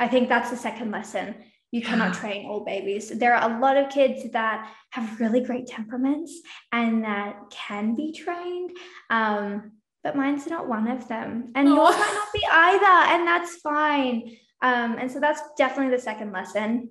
I 0.00 0.08
think 0.08 0.28
that's 0.28 0.50
the 0.50 0.56
second 0.56 0.90
lesson. 0.90 1.36
You 1.70 1.82
cannot 1.82 2.14
train 2.14 2.46
all 2.46 2.64
babies. 2.64 3.10
There 3.10 3.34
are 3.34 3.48
a 3.48 3.60
lot 3.60 3.76
of 3.76 3.90
kids 3.90 4.28
that 4.32 4.68
have 4.90 5.20
really 5.20 5.40
great 5.40 5.68
temperaments 5.68 6.32
and 6.72 7.04
that 7.04 7.36
can 7.50 7.94
be 7.94 8.10
trained. 8.10 8.76
Um, 9.08 9.72
but 10.02 10.16
mine's 10.16 10.48
not 10.48 10.66
one 10.66 10.88
of 10.88 11.06
them. 11.06 11.52
And 11.54 11.68
oh. 11.68 11.74
yours 11.76 11.96
might 11.96 12.14
not 12.14 12.32
be 12.32 12.44
either. 12.50 13.14
And 13.14 13.28
that's 13.28 13.56
fine. 13.56 14.36
Um, 14.62 14.96
and 14.98 15.10
so 15.10 15.20
that's 15.20 15.42
definitely 15.56 15.94
the 15.94 16.02
second 16.02 16.32
lesson. 16.32 16.90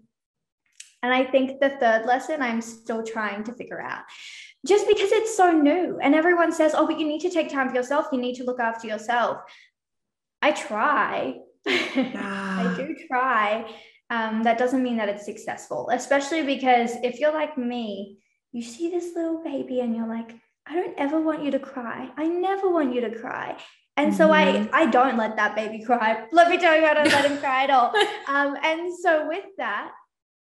And 1.04 1.14
I 1.14 1.26
think 1.26 1.60
the 1.60 1.72
third 1.72 2.06
lesson 2.06 2.42
I'm 2.42 2.62
still 2.62 3.04
trying 3.04 3.44
to 3.46 3.54
figure 3.54 3.82
out 3.82 4.04
just 4.66 4.88
because 4.88 5.12
it's 5.12 5.36
so 5.36 5.52
new 5.52 5.98
and 6.02 6.14
everyone 6.14 6.52
says, 6.52 6.74
oh, 6.76 6.86
but 6.86 7.00
you 7.00 7.08
need 7.08 7.22
to 7.22 7.30
take 7.30 7.50
time 7.50 7.70
for 7.70 7.76
yourself. 7.76 8.08
You 8.12 8.20
need 8.20 8.36
to 8.36 8.44
look 8.44 8.60
after 8.60 8.88
yourself. 8.88 9.40
I 10.42 10.52
try. 10.52 11.40
I 12.16 12.74
do 12.76 12.96
try. 13.08 13.72
Um, 14.10 14.44
that 14.44 14.58
doesn't 14.58 14.82
mean 14.82 14.98
that 14.98 15.10
it's 15.10 15.26
successful, 15.26 15.90
especially 15.92 16.42
because 16.44 16.96
if 17.04 17.20
you're 17.20 17.34
like 17.34 17.58
me, 17.58 18.18
you 18.52 18.64
see 18.64 18.90
this 18.90 19.16
little 19.16 19.44
baby 19.44 19.82
and 19.82 19.96
you're 19.96 20.08
like, 20.08 20.36
I 20.66 20.76
don't 20.76 20.98
ever 20.98 21.22
want 21.22 21.44
you 21.44 21.52
to 21.52 21.60
cry. 21.60 22.10
I 22.18 22.28
never 22.28 22.70
want 22.70 22.94
you 22.94 23.02
to 23.02 23.20
cry. 23.20 23.58
And 23.98 24.16
so 24.16 24.30
mm-hmm. 24.30 24.74
I 24.74 24.84
I 24.84 24.86
don't 24.88 25.18
let 25.18 25.36
that 25.36 25.56
baby 25.56 25.84
cry. 25.84 26.26
Let 26.32 26.50
me 26.50 26.58
tell 26.58 26.76
you, 26.76 26.86
I 26.86 26.94
don't 26.94 27.12
let 27.12 27.30
him 27.30 27.38
cry 27.44 27.66
at 27.66 27.70
all. 27.70 27.94
Um, 28.28 28.58
and 28.64 28.98
so 28.98 29.28
with 29.28 29.46
that 29.58 29.92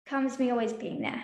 comes 0.07 0.39
me 0.39 0.51
always 0.51 0.73
being 0.73 1.01
there 1.01 1.23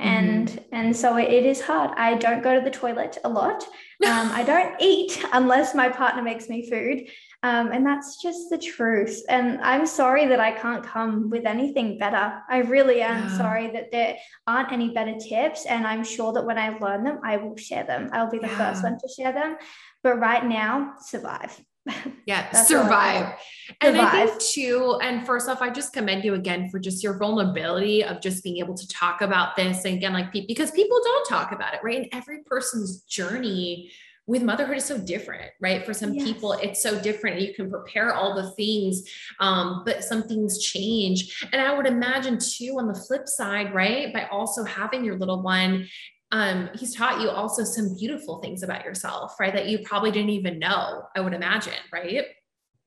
and 0.00 0.48
mm-hmm. 0.48 0.74
and 0.74 0.96
so 0.96 1.16
it, 1.16 1.30
it 1.30 1.44
is 1.44 1.60
hard 1.60 1.90
i 1.96 2.14
don't 2.14 2.42
go 2.42 2.54
to 2.54 2.64
the 2.64 2.70
toilet 2.70 3.18
a 3.24 3.28
lot 3.28 3.62
um, 4.06 4.30
i 4.32 4.42
don't 4.42 4.74
eat 4.80 5.22
unless 5.32 5.74
my 5.74 5.88
partner 5.88 6.22
makes 6.22 6.48
me 6.48 6.68
food 6.68 7.06
um, 7.42 7.72
and 7.72 7.86
that's 7.86 8.20
just 8.20 8.50
the 8.50 8.58
truth. 8.58 9.22
And 9.28 9.60
i'm 9.62 9.86
sorry 9.86 10.26
that 10.26 10.40
i 10.40 10.52
can't 10.52 10.84
come 10.84 11.30
with 11.30 11.46
anything 11.46 11.98
better. 11.98 12.42
I 12.48 12.58
really 12.58 13.00
am 13.02 13.24
yeah. 13.24 13.36
sorry 13.36 13.70
that 13.70 13.90
there 13.90 14.16
aren't 14.46 14.72
any 14.72 14.90
better 14.90 15.16
tips 15.18 15.66
and 15.66 15.86
i'm 15.86 16.04
sure 16.04 16.32
that 16.32 16.44
when 16.44 16.58
i 16.58 16.76
learn 16.78 17.04
them 17.04 17.20
i 17.24 17.36
will 17.36 17.56
share 17.56 17.84
them. 17.84 18.10
I'll 18.12 18.30
be 18.30 18.38
the 18.38 18.46
yeah. 18.46 18.58
first 18.58 18.82
one 18.82 18.98
to 18.98 19.08
share 19.08 19.32
them. 19.32 19.56
But 20.02 20.18
right 20.18 20.44
now 20.44 20.94
survive. 21.00 21.58
Yeah 22.26 22.52
survive. 22.52 23.34
And 23.80 23.96
survive. 23.96 24.14
i 24.14 24.26
think 24.26 24.40
too 24.40 24.98
and 25.02 25.26
first 25.26 25.48
off 25.48 25.62
i 25.62 25.70
just 25.70 25.94
commend 25.94 26.24
you 26.24 26.34
again 26.34 26.68
for 26.68 26.78
just 26.78 27.02
your 27.02 27.18
vulnerability 27.18 28.04
of 28.04 28.20
just 28.20 28.44
being 28.44 28.58
able 28.58 28.74
to 28.74 28.86
talk 28.88 29.22
about 29.22 29.56
this. 29.56 29.84
And 29.84 29.94
again 29.96 30.12
like 30.12 30.30
because 30.30 30.70
people 30.72 31.00
don't 31.02 31.28
talk 31.28 31.52
about 31.52 31.72
it 31.72 31.80
right? 31.82 31.96
And 31.96 32.08
every 32.12 32.42
person's 32.44 33.00
journey 33.02 33.90
with 34.30 34.44
motherhood 34.44 34.76
is 34.76 34.84
so 34.84 34.96
different, 34.96 35.50
right? 35.60 35.84
For 35.84 35.92
some 35.92 36.14
yes. 36.14 36.24
people, 36.24 36.52
it's 36.52 36.80
so 36.80 37.00
different. 37.00 37.40
You 37.40 37.52
can 37.52 37.68
prepare 37.68 38.14
all 38.14 38.32
the 38.32 38.52
things, 38.52 39.02
um, 39.40 39.82
but 39.84 40.04
some 40.04 40.22
things 40.22 40.62
change. 40.62 41.44
And 41.52 41.60
I 41.60 41.76
would 41.76 41.86
imagine 41.86 42.38
too, 42.38 42.76
on 42.78 42.86
the 42.86 42.94
flip 42.94 43.26
side, 43.26 43.74
right? 43.74 44.14
By 44.14 44.26
also 44.26 44.62
having 44.62 45.04
your 45.04 45.18
little 45.18 45.42
one, 45.42 45.88
um, 46.30 46.70
he's 46.78 46.94
taught 46.94 47.20
you 47.20 47.28
also 47.28 47.64
some 47.64 47.96
beautiful 47.98 48.38
things 48.38 48.62
about 48.62 48.84
yourself, 48.84 49.34
right? 49.40 49.52
That 49.52 49.66
you 49.66 49.80
probably 49.80 50.12
didn't 50.12 50.30
even 50.30 50.60
know, 50.60 51.08
I 51.16 51.20
would 51.20 51.34
imagine, 51.34 51.72
right? 51.92 52.26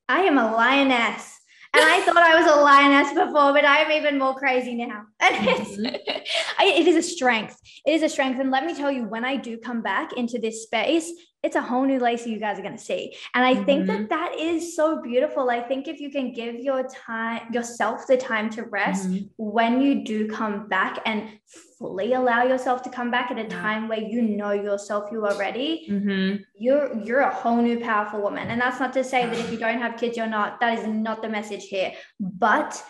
I 0.08 0.20
am 0.20 0.38
a 0.38 0.50
lioness. 0.50 1.40
And 1.74 1.82
I 1.82 2.00
thought 2.02 2.16
I 2.16 2.40
was 2.40 2.50
a 2.50 2.60
lioness 2.60 3.08
before, 3.08 3.52
but 3.52 3.64
I 3.64 3.80
am 3.80 3.90
even 3.90 4.18
more 4.18 4.34
crazy 4.34 4.76
now. 4.76 5.02
And 5.20 5.48
it's, 5.48 5.76
mm-hmm. 5.76 6.16
I, 6.58 6.66
it 6.66 6.86
is 6.86 6.96
a 6.96 7.02
strength. 7.02 7.60
It 7.84 7.92
is 7.92 8.02
a 8.02 8.08
strength. 8.08 8.40
And 8.40 8.50
let 8.50 8.64
me 8.64 8.74
tell 8.74 8.92
you, 8.92 9.04
when 9.04 9.24
I 9.24 9.36
do 9.36 9.58
come 9.58 9.82
back 9.82 10.12
into 10.12 10.38
this 10.38 10.62
space, 10.62 11.12
it's 11.44 11.56
a 11.56 11.60
whole 11.60 11.84
new 11.84 12.00
Lacey 12.00 12.30
you 12.30 12.40
guys 12.40 12.58
are 12.58 12.62
going 12.62 12.76
to 12.76 12.82
see. 12.82 13.14
And 13.34 13.44
I 13.44 13.54
mm-hmm. 13.54 13.64
think 13.64 13.86
that 13.86 13.98
mm-hmm. 13.98 14.08
that 14.08 14.40
is 14.40 14.74
so 14.74 15.02
beautiful. 15.02 15.50
I 15.50 15.60
think 15.60 15.86
if 15.86 16.00
you 16.00 16.10
can 16.10 16.32
give 16.32 16.54
your 16.56 16.88
time, 16.88 17.52
yourself 17.52 18.06
the 18.06 18.16
time 18.16 18.48
to 18.50 18.62
rest 18.62 19.10
mm-hmm. 19.10 19.26
when 19.36 19.82
you 19.82 20.04
do 20.04 20.26
come 20.26 20.68
back 20.68 21.02
and 21.04 21.28
fully 21.78 22.14
allow 22.14 22.44
yourself 22.44 22.82
to 22.84 22.90
come 22.90 23.10
back 23.10 23.30
at 23.30 23.38
a 23.38 23.44
time 23.44 23.88
where 23.88 24.00
you 24.00 24.22
know 24.22 24.52
yourself, 24.52 25.12
you 25.12 25.26
are 25.26 25.36
ready, 25.36 25.86
mm-hmm. 25.90 26.42
you're, 26.58 26.98
you're 27.04 27.20
a 27.20 27.34
whole 27.34 27.60
new 27.60 27.78
powerful 27.78 28.22
woman. 28.22 28.48
And 28.48 28.58
that's 28.58 28.80
not 28.80 28.94
to 28.94 29.04
say 29.04 29.26
that 29.26 29.38
if 29.38 29.52
you 29.52 29.58
don't 29.58 29.78
have 29.78 29.98
kids, 29.98 30.16
you're 30.16 30.26
not, 30.26 30.60
that 30.60 30.78
is 30.78 30.86
not 30.86 31.20
the 31.20 31.28
message 31.28 31.64
here, 31.64 31.92
but 32.18 32.82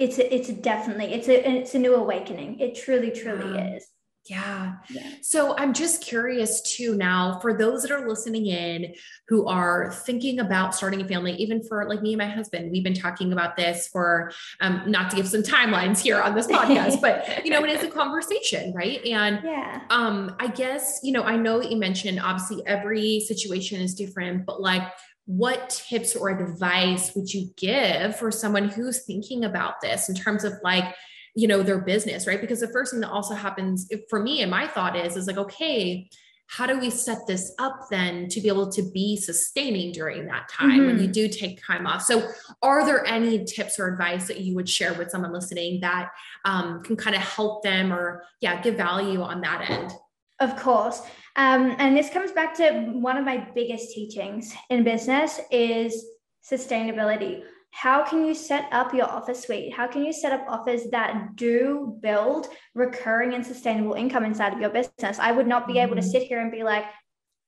it's, 0.00 0.18
a, 0.18 0.34
it's 0.34 0.48
definitely, 0.48 1.14
it's 1.14 1.28
a, 1.28 1.48
it's 1.48 1.74
a 1.76 1.78
new 1.78 1.94
awakening. 1.94 2.58
It 2.58 2.74
truly, 2.74 3.12
truly 3.12 3.60
is. 3.76 3.86
Yeah. 4.28 4.74
yeah. 4.90 5.14
So 5.22 5.56
I'm 5.56 5.72
just 5.72 6.02
curious 6.02 6.60
too 6.62 6.94
now 6.94 7.38
for 7.40 7.56
those 7.56 7.82
that 7.82 7.90
are 7.90 8.06
listening 8.08 8.46
in 8.46 8.94
who 9.28 9.46
are 9.46 9.92
thinking 9.92 10.40
about 10.40 10.74
starting 10.74 11.00
a 11.00 11.08
family, 11.08 11.32
even 11.34 11.62
for 11.62 11.88
like 11.88 12.02
me 12.02 12.12
and 12.12 12.18
my 12.18 12.26
husband, 12.28 12.70
we've 12.70 12.84
been 12.84 12.94
talking 12.94 13.32
about 13.32 13.56
this 13.56 13.88
for 13.88 14.30
um, 14.60 14.82
not 14.86 15.10
to 15.10 15.16
give 15.16 15.26
some 15.26 15.42
timelines 15.42 16.00
here 16.00 16.20
on 16.20 16.34
this 16.34 16.46
podcast, 16.48 17.00
but 17.00 17.44
you 17.44 17.50
know, 17.50 17.64
it 17.64 17.70
is 17.70 17.82
a 17.82 17.88
conversation, 17.88 18.72
right? 18.74 19.04
And 19.06 19.40
yeah. 19.42 19.80
um, 19.90 20.36
I 20.38 20.48
guess, 20.48 21.00
you 21.02 21.12
know, 21.12 21.22
I 21.22 21.36
know 21.36 21.60
that 21.60 21.70
you 21.70 21.78
mentioned 21.78 22.20
obviously 22.20 22.62
every 22.66 23.20
situation 23.20 23.80
is 23.80 23.94
different, 23.94 24.44
but 24.44 24.60
like 24.60 24.82
what 25.26 25.70
tips 25.88 26.16
or 26.16 26.28
advice 26.28 27.14
would 27.14 27.32
you 27.32 27.50
give 27.56 28.16
for 28.16 28.30
someone 28.30 28.68
who's 28.68 29.04
thinking 29.04 29.44
about 29.44 29.80
this 29.80 30.08
in 30.08 30.14
terms 30.14 30.44
of 30.44 30.52
like 30.62 30.94
you 31.34 31.46
know 31.46 31.62
their 31.62 31.78
business 31.78 32.26
right 32.26 32.40
because 32.40 32.60
the 32.60 32.68
first 32.68 32.92
thing 32.92 33.00
that 33.00 33.10
also 33.10 33.34
happens 33.34 33.90
for 34.08 34.20
me 34.20 34.42
and 34.42 34.50
my 34.50 34.66
thought 34.66 34.96
is 34.96 35.16
is 35.16 35.26
like 35.26 35.38
okay 35.38 36.08
how 36.50 36.66
do 36.66 36.80
we 36.80 36.90
set 36.90 37.18
this 37.28 37.54
up 37.60 37.86
then 37.92 38.28
to 38.28 38.40
be 38.40 38.48
able 38.48 38.70
to 38.72 38.82
be 38.90 39.16
sustaining 39.16 39.92
during 39.92 40.26
that 40.26 40.48
time 40.48 40.70
mm-hmm. 40.70 40.86
when 40.86 40.96
you 40.98 41.04
mm-hmm. 41.04 41.12
do 41.12 41.28
take 41.28 41.64
time 41.64 41.86
off 41.86 42.02
so 42.02 42.28
are 42.62 42.84
there 42.84 43.06
any 43.06 43.44
tips 43.44 43.78
or 43.78 43.86
advice 43.86 44.26
that 44.26 44.40
you 44.40 44.54
would 44.54 44.68
share 44.68 44.92
with 44.94 45.10
someone 45.10 45.32
listening 45.32 45.80
that 45.80 46.10
um, 46.44 46.82
can 46.82 46.96
kind 46.96 47.14
of 47.14 47.22
help 47.22 47.62
them 47.62 47.92
or 47.92 48.24
yeah 48.40 48.60
give 48.60 48.74
value 48.74 49.22
on 49.22 49.40
that 49.40 49.68
end 49.70 49.92
of 50.40 50.56
course 50.56 51.02
um, 51.36 51.76
and 51.78 51.96
this 51.96 52.10
comes 52.10 52.32
back 52.32 52.54
to 52.54 52.70
one 52.92 53.16
of 53.16 53.24
my 53.24 53.46
biggest 53.54 53.92
teachings 53.92 54.54
in 54.68 54.82
business 54.82 55.40
is 55.52 56.04
sustainability 56.44 57.42
how 57.70 58.04
can 58.04 58.26
you 58.26 58.34
set 58.34 58.68
up 58.72 58.92
your 58.92 59.06
offer 59.06 59.34
suite? 59.34 59.72
How 59.72 59.86
can 59.86 60.04
you 60.04 60.12
set 60.12 60.32
up 60.32 60.44
offers 60.48 60.84
that 60.90 61.36
do 61.36 61.96
build 62.00 62.48
recurring 62.74 63.34
and 63.34 63.46
sustainable 63.46 63.94
income 63.94 64.24
inside 64.24 64.52
of 64.52 64.60
your 64.60 64.70
business? 64.70 65.18
I 65.18 65.32
would 65.32 65.46
not 65.46 65.66
be 65.66 65.78
able 65.78 65.94
to 65.94 66.00
mm-hmm. 66.00 66.10
sit 66.10 66.24
here 66.24 66.40
and 66.40 66.50
be 66.50 66.62
like, 66.62 66.84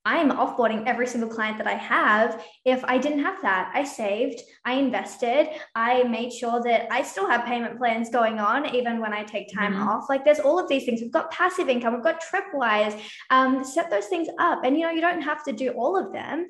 I'm 0.05 0.31
offboarding 0.31 0.85
every 0.85 1.07
single 1.07 1.29
client 1.29 1.57
that 1.59 1.67
I 1.67 1.75
have 1.75 2.43
if 2.65 2.83
I 2.83 2.97
didn't 2.97 3.23
have 3.23 3.41
that. 3.41 3.71
I 3.73 3.85
saved, 3.85 4.41
I 4.65 4.73
invested, 4.73 5.47
I 5.75 6.03
made 6.03 6.33
sure 6.33 6.61
that 6.63 6.91
I 6.91 7.03
still 7.03 7.27
have 7.29 7.45
payment 7.45 7.77
plans 7.77 8.09
going 8.09 8.37
on 8.37 8.75
even 8.75 8.99
when 8.99 9.13
I 9.13 9.23
take 9.23 9.53
time 9.53 9.73
mm-hmm. 9.73 9.87
off. 9.87 10.09
Like 10.09 10.25
there's 10.25 10.41
all 10.41 10.59
of 10.59 10.67
these 10.67 10.83
things. 10.83 10.99
We've 10.99 11.11
got 11.11 11.31
passive 11.31 11.69
income, 11.69 11.93
we've 11.93 12.03
got 12.03 12.21
tripwires. 12.21 12.99
Um, 13.29 13.63
set 13.63 13.89
those 13.89 14.07
things 14.07 14.27
up. 14.39 14.65
And 14.65 14.75
you 14.75 14.83
know, 14.83 14.91
you 14.91 14.99
don't 14.99 15.21
have 15.21 15.43
to 15.45 15.53
do 15.53 15.71
all 15.71 15.95
of 15.95 16.11
them, 16.11 16.47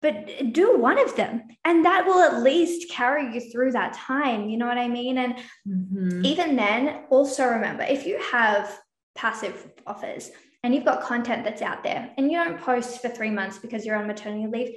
but 0.00 0.52
do 0.52 0.78
one 0.78 0.98
of 0.98 1.16
them 1.16 1.42
and 1.64 1.84
that 1.84 2.06
will 2.06 2.20
at 2.20 2.42
least 2.42 2.90
carry 2.90 3.34
you 3.34 3.40
through 3.50 3.72
that 3.72 3.92
time 3.92 4.48
you 4.48 4.56
know 4.56 4.66
what 4.66 4.78
i 4.78 4.88
mean? 4.88 5.18
And 5.18 5.34
mm-hmm. 5.66 6.24
even 6.24 6.56
then 6.56 7.04
also 7.10 7.46
remember 7.46 7.82
if 7.82 8.06
you 8.06 8.20
have 8.30 8.80
passive 9.14 9.70
offers 9.86 10.30
and 10.62 10.74
you've 10.74 10.84
got 10.84 11.02
content 11.02 11.44
that's 11.44 11.62
out 11.62 11.82
there 11.82 12.10
and 12.16 12.30
you 12.30 12.36
don't 12.36 12.60
post 12.60 13.00
for 13.00 13.08
three 13.08 13.30
months 13.30 13.58
because 13.58 13.84
you're 13.84 13.96
on 13.96 14.06
maternity 14.06 14.46
leave 14.46 14.74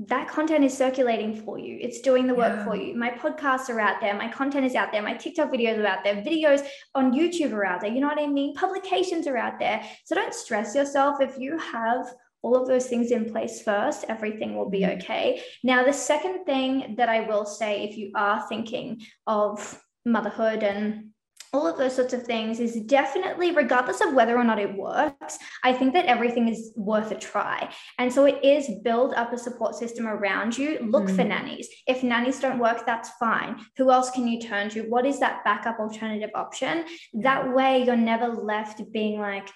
that 0.00 0.28
content 0.28 0.64
is 0.64 0.76
circulating 0.76 1.34
for 1.34 1.56
you. 1.58 1.78
It's 1.80 2.00
doing 2.00 2.26
the 2.26 2.34
work 2.34 2.56
yeah. 2.56 2.64
for 2.64 2.74
you. 2.74 2.96
My 2.96 3.10
podcasts 3.10 3.68
are 3.70 3.78
out 3.78 4.00
there. 4.00 4.12
My 4.14 4.28
content 4.28 4.66
is 4.66 4.74
out 4.74 4.90
there. 4.90 5.02
My 5.02 5.14
tiktok 5.14 5.52
videos 5.52 5.78
are 5.78 5.86
out 5.86 6.02
there. 6.02 6.16
Videos 6.16 6.66
on 6.96 7.12
youtube 7.12 7.52
are 7.52 7.64
out 7.64 7.80
there. 7.80 7.92
You 7.92 8.00
know 8.00 8.08
what 8.08 8.20
i 8.20 8.26
mean? 8.26 8.54
Publications 8.54 9.26
are 9.26 9.36
out 9.36 9.58
there. 9.58 9.82
So 10.04 10.14
don't 10.14 10.34
stress 10.34 10.74
yourself 10.74 11.20
if 11.20 11.38
you 11.38 11.58
have 11.58 12.12
all 12.44 12.60
of 12.60 12.68
those 12.68 12.86
things 12.86 13.10
in 13.10 13.32
place 13.32 13.62
first, 13.62 14.04
everything 14.08 14.54
will 14.54 14.68
be 14.68 14.80
mm-hmm. 14.80 15.00
okay. 15.00 15.42
Now, 15.62 15.82
the 15.84 15.92
second 15.92 16.44
thing 16.44 16.94
that 16.98 17.08
I 17.08 17.20
will 17.22 17.46
say, 17.46 17.84
if 17.84 17.96
you 17.96 18.12
are 18.14 18.46
thinking 18.48 19.00
of 19.26 19.82
motherhood 20.04 20.62
and 20.62 21.10
all 21.54 21.68
of 21.68 21.78
those 21.78 21.94
sorts 21.94 22.12
of 22.12 22.24
things 22.24 22.58
is 22.58 22.74
definitely, 22.82 23.52
regardless 23.52 24.00
of 24.00 24.12
whether 24.12 24.36
or 24.36 24.42
not 24.42 24.58
it 24.58 24.76
works, 24.76 25.38
I 25.62 25.72
think 25.72 25.94
that 25.94 26.06
everything 26.06 26.48
is 26.48 26.72
worth 26.74 27.12
a 27.12 27.14
try. 27.14 27.72
And 27.98 28.12
so 28.12 28.24
it 28.24 28.44
is 28.44 28.68
build 28.82 29.14
up 29.14 29.32
a 29.32 29.38
support 29.38 29.76
system 29.76 30.08
around 30.08 30.58
you. 30.58 30.80
Look 30.80 31.04
mm. 31.04 31.16
for 31.16 31.22
nannies. 31.22 31.68
If 31.86 32.02
nannies 32.02 32.40
don't 32.40 32.58
work, 32.58 32.84
that's 32.84 33.10
fine. 33.20 33.60
Who 33.76 33.92
else 33.92 34.10
can 34.10 34.26
you 34.26 34.40
turn 34.40 34.68
to? 34.70 34.82
What 34.82 35.06
is 35.06 35.20
that 35.20 35.44
backup 35.44 35.78
alternative 35.78 36.30
option? 36.34 36.86
That 37.14 37.54
way, 37.54 37.84
you're 37.84 37.96
never 37.96 38.26
left 38.26 38.82
being 38.92 39.20
like, 39.20 39.48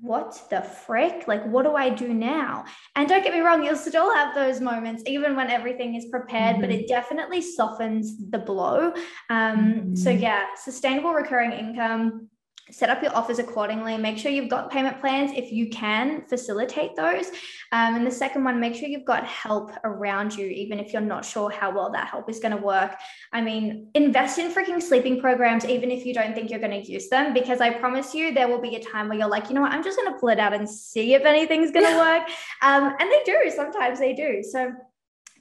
what 0.00 0.40
the 0.50 0.62
frick? 0.62 1.28
Like, 1.28 1.44
what 1.46 1.64
do 1.64 1.76
I 1.76 1.88
do 1.90 2.12
now? 2.12 2.64
And 2.96 3.08
don't 3.08 3.22
get 3.22 3.32
me 3.32 3.40
wrong, 3.40 3.62
you'll 3.62 3.76
still 3.76 4.12
have 4.12 4.34
those 4.34 4.60
moments, 4.60 5.02
even 5.06 5.36
when 5.36 5.48
everything 5.48 5.94
is 5.94 6.06
prepared, 6.06 6.54
mm-hmm. 6.54 6.60
but 6.62 6.70
it 6.70 6.88
definitely 6.88 7.40
softens 7.40 8.16
the 8.30 8.38
blow. 8.38 8.92
Um, 9.30 9.58
mm-hmm. 9.58 9.94
So, 9.94 10.10
yeah, 10.10 10.46
sustainable 10.56 11.12
recurring 11.12 11.52
income 11.52 12.28
set 12.70 12.88
up 12.90 13.02
your 13.02 13.14
offers 13.14 13.38
accordingly. 13.38 13.96
Make 13.98 14.18
sure 14.18 14.30
you've 14.30 14.48
got 14.48 14.70
payment 14.70 15.00
plans 15.00 15.32
if 15.34 15.52
you 15.52 15.68
can 15.68 16.22
facilitate 16.28 16.94
those. 16.96 17.28
Um, 17.72 17.96
and 17.96 18.06
the 18.06 18.10
second 18.10 18.44
one 18.44 18.60
make 18.60 18.74
sure 18.74 18.88
you've 18.88 19.04
got 19.04 19.24
help 19.26 19.72
around 19.84 20.36
you 20.36 20.46
even 20.46 20.78
if 20.78 20.92
you're 20.92 21.02
not 21.02 21.24
sure 21.24 21.50
how 21.50 21.74
well 21.74 21.90
that 21.92 22.08
help 22.08 22.30
is 22.30 22.38
going 22.38 22.56
to 22.56 22.62
work. 22.62 22.94
I 23.32 23.40
mean 23.40 23.88
invest 23.94 24.38
in 24.38 24.52
freaking 24.52 24.80
sleeping 24.80 25.20
programs 25.20 25.64
even 25.64 25.90
if 25.90 26.06
you 26.06 26.14
don't 26.14 26.34
think 26.34 26.50
you're 26.50 26.60
going 26.60 26.82
to 26.82 26.90
use 26.90 27.08
them 27.08 27.34
because 27.34 27.60
i 27.60 27.70
promise 27.70 28.14
you 28.14 28.32
there 28.32 28.48
will 28.48 28.60
be 28.60 28.76
a 28.76 28.82
time 28.82 29.08
where 29.08 29.18
you're 29.18 29.28
like 29.28 29.48
you 29.48 29.54
know 29.54 29.62
what? 29.62 29.72
I'm 29.72 29.82
just 29.82 29.98
going 29.98 30.12
to 30.12 30.18
pull 30.18 30.28
it 30.28 30.38
out 30.38 30.54
and 30.54 30.68
see 30.68 31.14
if 31.14 31.24
anything's 31.24 31.70
going 31.70 31.86
to 31.86 31.98
work. 31.98 32.28
Um, 32.62 32.94
and 32.98 33.10
they 33.10 33.22
do 33.24 33.50
sometimes 33.54 33.98
they 33.98 34.12
do. 34.12 34.42
So 34.42 34.72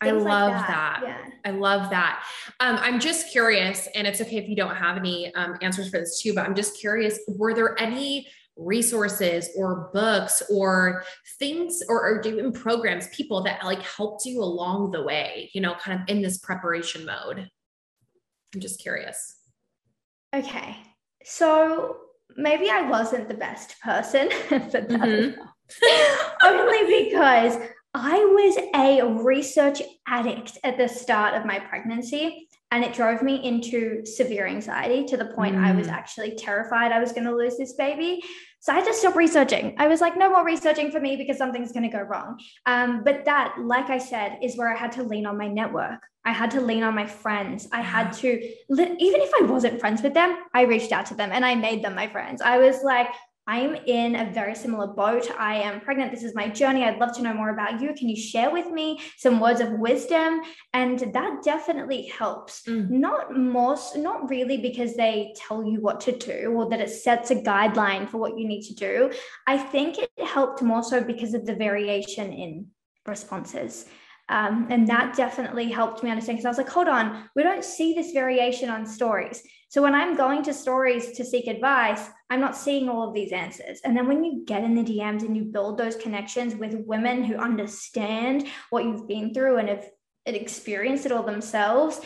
I 0.01 0.11
love 0.11 0.51
like 0.51 0.67
that. 0.67 0.67
that. 0.67 1.01
Yeah. 1.03 1.31
I 1.45 1.51
love 1.51 1.89
that. 1.91 2.23
Um, 2.59 2.77
I'm 2.81 2.99
just 2.99 3.31
curious, 3.31 3.87
and 3.95 4.07
it's 4.07 4.21
okay 4.21 4.37
if 4.37 4.49
you 4.49 4.55
don't 4.55 4.75
have 4.75 4.97
any 4.97 5.33
um, 5.35 5.57
answers 5.61 5.89
for 5.89 5.99
this 5.99 6.21
too, 6.21 6.33
but 6.33 6.45
I'm 6.45 6.55
just 6.55 6.79
curious 6.79 7.19
were 7.27 7.53
there 7.53 7.79
any 7.79 8.27
resources 8.57 9.49
or 9.55 9.89
books 9.93 10.43
or 10.49 11.03
things 11.39 11.81
or, 11.87 12.01
or 12.01 12.21
even 12.25 12.51
programs, 12.51 13.07
people 13.07 13.43
that 13.43 13.63
like 13.63 13.81
helped 13.81 14.25
you 14.25 14.41
along 14.41 14.91
the 14.91 15.01
way, 15.01 15.49
you 15.53 15.61
know, 15.61 15.75
kind 15.75 15.99
of 15.99 16.07
in 16.07 16.21
this 16.21 16.37
preparation 16.39 17.05
mode? 17.05 17.47
I'm 18.53 18.59
just 18.59 18.81
curious. 18.81 19.37
Okay. 20.33 20.77
So 21.23 21.97
maybe 22.35 22.69
I 22.69 22.81
wasn't 22.89 23.27
the 23.27 23.33
best 23.33 23.79
person 23.81 24.29
for 24.47 24.59
that. 24.59 24.89
Mm-hmm. 24.89 25.41
Only 26.43 27.03
because 27.03 27.57
I 27.93 28.17
was 28.17 28.57
a 28.73 29.23
research 29.23 29.81
addict 30.07 30.57
at 30.63 30.77
the 30.77 30.87
start 30.87 31.35
of 31.35 31.45
my 31.45 31.59
pregnancy, 31.59 32.47
and 32.71 32.85
it 32.85 32.93
drove 32.93 33.21
me 33.21 33.43
into 33.43 34.05
severe 34.05 34.47
anxiety 34.47 35.05
to 35.07 35.17
the 35.17 35.25
point 35.25 35.57
mm. 35.57 35.63
I 35.63 35.73
was 35.73 35.87
mm. 35.87 35.91
actually 35.91 36.35
terrified 36.35 36.93
I 36.93 36.99
was 36.99 37.11
going 37.11 37.25
to 37.25 37.35
lose 37.35 37.57
this 37.57 37.73
baby. 37.73 38.21
So 38.61 38.71
I 38.71 38.75
had 38.75 38.85
to 38.85 38.93
stop 38.93 39.15
researching. 39.15 39.75
I 39.77 39.87
was 39.87 39.99
like, 39.99 40.15
no 40.15 40.29
more 40.29 40.45
researching 40.45 40.91
for 40.91 41.01
me 41.01 41.17
because 41.17 41.37
something's 41.37 41.71
going 41.71 41.89
to 41.89 41.97
go 41.97 42.03
wrong. 42.03 42.39
Um, 42.65 43.03
but 43.03 43.25
that, 43.25 43.55
like 43.59 43.89
I 43.89 43.97
said, 43.97 44.37
is 44.41 44.55
where 44.55 44.73
I 44.73 44.77
had 44.77 44.93
to 44.93 45.03
lean 45.03 45.25
on 45.25 45.37
my 45.37 45.47
network. 45.47 45.99
I 46.23 46.31
had 46.31 46.51
to 46.51 46.61
lean 46.61 46.83
on 46.83 46.93
my 46.93 47.07
friends. 47.07 47.67
I 47.73 47.81
had 47.81 48.13
to, 48.13 48.27
even 48.29 48.97
if 48.99 49.31
I 49.41 49.45
wasn't 49.45 49.79
friends 49.79 50.03
with 50.03 50.13
them, 50.13 50.37
I 50.53 50.61
reached 50.61 50.91
out 50.91 51.07
to 51.07 51.15
them 51.15 51.31
and 51.33 51.43
I 51.43 51.55
made 51.55 51.83
them 51.83 51.95
my 51.95 52.07
friends. 52.07 52.41
I 52.41 52.59
was 52.59 52.83
like, 52.83 53.07
I'm 53.47 53.75
in 53.75 54.15
a 54.15 54.31
very 54.31 54.55
similar 54.55 54.87
boat. 54.87 55.29
I 55.37 55.55
am 55.55 55.81
pregnant. 55.81 56.11
This 56.11 56.23
is 56.23 56.35
my 56.35 56.47
journey. 56.47 56.83
I'd 56.83 56.99
love 56.99 57.15
to 57.15 57.23
know 57.23 57.33
more 57.33 57.49
about 57.49 57.81
you. 57.81 57.93
Can 57.93 58.07
you 58.07 58.15
share 58.15 58.51
with 58.51 58.67
me 58.67 58.99
some 59.17 59.39
words 59.39 59.61
of 59.61 59.71
wisdom? 59.71 60.41
And 60.73 60.99
that 60.99 61.41
definitely 61.43 62.07
helps. 62.07 62.61
Mm. 62.63 62.89
Not 62.91 63.35
most, 63.35 63.97
not 63.97 64.29
really 64.29 64.57
because 64.57 64.95
they 64.95 65.33
tell 65.35 65.65
you 65.65 65.81
what 65.81 65.99
to 66.01 66.11
do 66.11 66.53
or 66.55 66.69
that 66.69 66.81
it 66.81 66.89
sets 66.89 67.31
a 67.31 67.35
guideline 67.35 68.07
for 68.07 68.17
what 68.17 68.37
you 68.37 68.47
need 68.47 68.61
to 68.67 68.75
do. 68.75 69.11
I 69.47 69.57
think 69.57 69.97
it 69.97 70.11
helped 70.23 70.61
more 70.61 70.83
so 70.83 71.03
because 71.03 71.33
of 71.33 71.45
the 71.45 71.55
variation 71.55 72.31
in 72.31 72.67
responses. 73.07 73.85
Um, 74.31 74.67
and 74.69 74.87
that 74.87 75.15
definitely 75.15 75.69
helped 75.69 76.03
me 76.03 76.09
understand 76.09 76.37
because 76.37 76.45
I 76.45 76.49
was 76.49 76.57
like, 76.57 76.69
hold 76.69 76.87
on, 76.87 77.29
we 77.35 77.43
don't 77.43 77.65
see 77.65 77.93
this 77.93 78.13
variation 78.13 78.69
on 78.69 78.85
stories. 78.85 79.43
So 79.67 79.81
when 79.81 79.93
I'm 79.93 80.15
going 80.15 80.41
to 80.43 80.53
stories 80.53 81.11
to 81.17 81.25
seek 81.25 81.47
advice, 81.47 82.09
I'm 82.29 82.39
not 82.39 82.55
seeing 82.55 82.87
all 82.87 83.07
of 83.07 83.13
these 83.13 83.33
answers. 83.33 83.81
And 83.83 83.95
then 83.95 84.07
when 84.07 84.23
you 84.23 84.43
get 84.45 84.63
in 84.63 84.73
the 84.73 84.83
DMs 84.83 85.23
and 85.23 85.35
you 85.35 85.43
build 85.43 85.77
those 85.77 85.97
connections 85.97 86.55
with 86.55 86.85
women 86.85 87.25
who 87.25 87.35
understand 87.35 88.47
what 88.69 88.85
you've 88.85 89.07
been 89.07 89.33
through 89.33 89.57
and 89.57 89.67
have 89.67 89.85
experienced 90.25 91.05
it 91.05 91.11
all 91.11 91.23
themselves, 91.23 91.99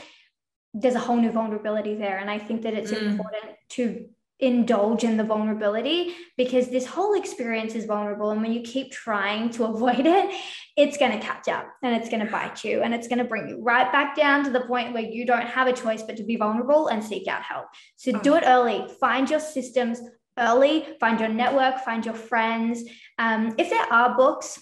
there's 0.74 0.96
a 0.96 1.00
whole 1.00 1.18
new 1.18 1.32
vulnerability 1.32 1.94
there. 1.94 2.18
And 2.18 2.30
I 2.30 2.40
think 2.40 2.64
that 2.64 2.74
it's 2.74 2.92
mm. 2.92 3.04
important 3.04 3.54
to 3.70 4.10
indulge 4.40 5.04
in 5.04 5.16
the 5.18 5.24
vulnerability 5.24 6.14
because 6.38 6.68
this 6.68 6.86
whole 6.86 7.14
experience 7.14 7.74
is 7.74 7.86
vulnerable. 7.86 8.32
And 8.32 8.42
when 8.42 8.52
you 8.52 8.62
keep 8.62 8.92
trying 8.92 9.50
to 9.52 9.64
avoid 9.76 10.06
it 10.06 10.36
it's 10.78 10.98
going 10.98 11.12
to 11.12 11.20
catch 11.20 11.48
up 11.48 11.68
and 11.84 11.96
it's 11.96 12.10
going 12.10 12.26
to 12.26 12.32
bite 12.32 12.64
you 12.64 12.82
and 12.82 12.94
it's 12.94 13.08
going 13.08 13.20
to 13.20 13.24
bring 13.24 13.48
you 13.48 13.62
right 13.62 13.92
back 13.92 14.16
down 14.16 14.44
to 14.44 14.50
the 14.50 14.62
point 14.62 14.94
where 14.94 15.04
you 15.04 15.26
don't 15.26 15.48
have 15.48 15.68
a 15.68 15.74
choice 15.74 16.04
but 16.04 16.18
to 16.18 16.24
be 16.24 16.36
vulnerable 16.36 16.88
and 16.88 17.04
seek 17.04 17.28
out 17.28 17.42
help. 17.42 17.68
So 17.96 18.12
oh. 18.14 18.20
do 18.20 18.36
it 18.36 18.44
early. 18.46 18.86
Find 19.00 19.30
your 19.30 19.40
systems 19.40 20.02
early. 20.38 20.86
Find 21.00 21.20
your 21.20 21.30
network. 21.30 21.80
Find 21.80 22.06
your 22.06 22.14
friends. 22.14 22.84
Um, 23.18 23.56
if 23.58 23.70
there 23.70 23.86
are 23.92 24.18
books 24.18 24.62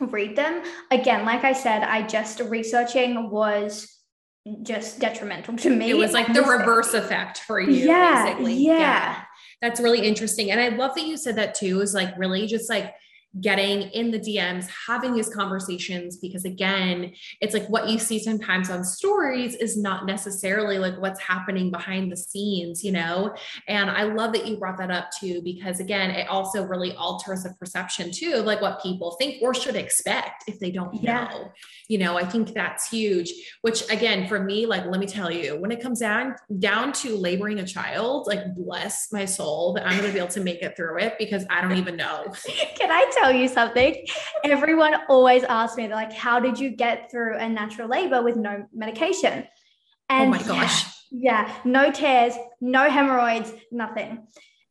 read 0.00 0.34
them. 0.34 0.64
Again 0.90 1.24
like 1.24 1.44
i 1.44 1.52
said 1.52 1.84
i 1.84 2.02
just 2.02 2.40
researching 2.40 3.30
was 3.30 3.93
just 4.62 5.00
detrimental 5.00 5.56
to 5.56 5.70
me. 5.70 5.90
It 5.90 5.96
was 5.96 6.12
like 6.12 6.32
the 6.32 6.42
reverse 6.42 6.92
effect 6.94 7.38
for 7.40 7.60
you. 7.60 7.72
Yeah, 7.72 8.24
basically. 8.24 8.54
Yeah. 8.54 8.78
yeah. 8.78 9.22
That's 9.62 9.80
really 9.80 10.06
interesting. 10.06 10.50
And 10.50 10.60
I 10.60 10.68
love 10.68 10.94
that 10.96 11.06
you 11.06 11.16
said 11.16 11.36
that 11.36 11.54
too, 11.54 11.80
is 11.80 11.94
like 11.94 12.16
really 12.18 12.46
just 12.46 12.68
like 12.68 12.94
getting 13.40 13.82
in 13.90 14.10
the 14.10 14.18
DMs, 14.18 14.68
having 14.86 15.14
these 15.14 15.28
conversations, 15.28 16.16
because 16.18 16.44
again, 16.44 17.12
it's 17.40 17.54
like 17.54 17.66
what 17.68 17.88
you 17.88 17.98
see 17.98 18.18
sometimes 18.18 18.70
on 18.70 18.84
stories 18.84 19.54
is 19.56 19.76
not 19.76 20.06
necessarily 20.06 20.78
like 20.78 21.00
what's 21.00 21.20
happening 21.20 21.70
behind 21.70 22.12
the 22.12 22.16
scenes, 22.16 22.84
you 22.84 22.92
know? 22.92 23.34
And 23.66 23.90
I 23.90 24.04
love 24.04 24.32
that 24.34 24.46
you 24.46 24.56
brought 24.56 24.78
that 24.78 24.90
up 24.90 25.10
too, 25.18 25.42
because 25.42 25.80
again, 25.80 26.10
it 26.10 26.28
also 26.28 26.64
really 26.64 26.94
alters 26.94 27.42
the 27.42 27.54
perception 27.54 28.10
too 28.12 28.34
of 28.34 28.44
like 28.44 28.60
what 28.60 28.82
people 28.82 29.12
think 29.18 29.42
or 29.42 29.54
should 29.54 29.76
expect 29.76 30.44
if 30.46 30.60
they 30.60 30.70
don't 30.70 30.94
yeah. 31.02 31.24
know. 31.24 31.52
You 31.88 31.98
know, 31.98 32.16
I 32.16 32.24
think 32.24 32.54
that's 32.54 32.88
huge, 32.88 33.32
which 33.62 33.88
again, 33.90 34.26
for 34.26 34.40
me, 34.40 34.64
like, 34.66 34.86
let 34.86 35.00
me 35.00 35.06
tell 35.06 35.30
you, 35.30 35.56
when 35.60 35.70
it 35.70 35.82
comes 35.82 36.00
down 36.00 36.36
down 36.58 36.92
to 36.92 37.16
laboring 37.16 37.58
a 37.58 37.66
child, 37.66 38.26
like 38.26 38.54
bless 38.54 39.12
my 39.12 39.24
soul 39.24 39.74
that 39.74 39.86
I'm 39.86 39.98
going 39.98 40.08
to 40.08 40.12
be 40.12 40.18
able 40.18 40.28
to 40.28 40.40
make 40.40 40.62
it 40.62 40.76
through 40.76 40.98
it 40.98 41.14
because 41.18 41.44
I 41.50 41.60
don't 41.60 41.76
even 41.76 41.96
know. 41.96 42.32
Can 42.76 42.90
I 42.90 43.10
tell 43.12 43.23
tell 43.24 43.34
you 43.34 43.48
something. 43.48 44.06
Everyone 44.44 44.94
always 45.08 45.44
asks 45.44 45.76
me, 45.76 45.86
they're 45.86 45.96
like, 45.96 46.12
how 46.12 46.40
did 46.40 46.58
you 46.58 46.70
get 46.70 47.10
through 47.10 47.38
a 47.38 47.48
natural 47.48 47.88
labor 47.88 48.22
with 48.22 48.36
no 48.36 48.66
medication? 48.72 49.44
Oh 50.10 50.14
and 50.14 50.28
oh 50.28 50.38
my 50.38 50.42
gosh. 50.42 50.84
Yeah, 51.10 51.46
yeah 51.46 51.54
no 51.64 51.90
tears, 51.90 52.34
no 52.60 52.88
hemorrhoids, 52.88 53.52
nothing. 53.72 54.26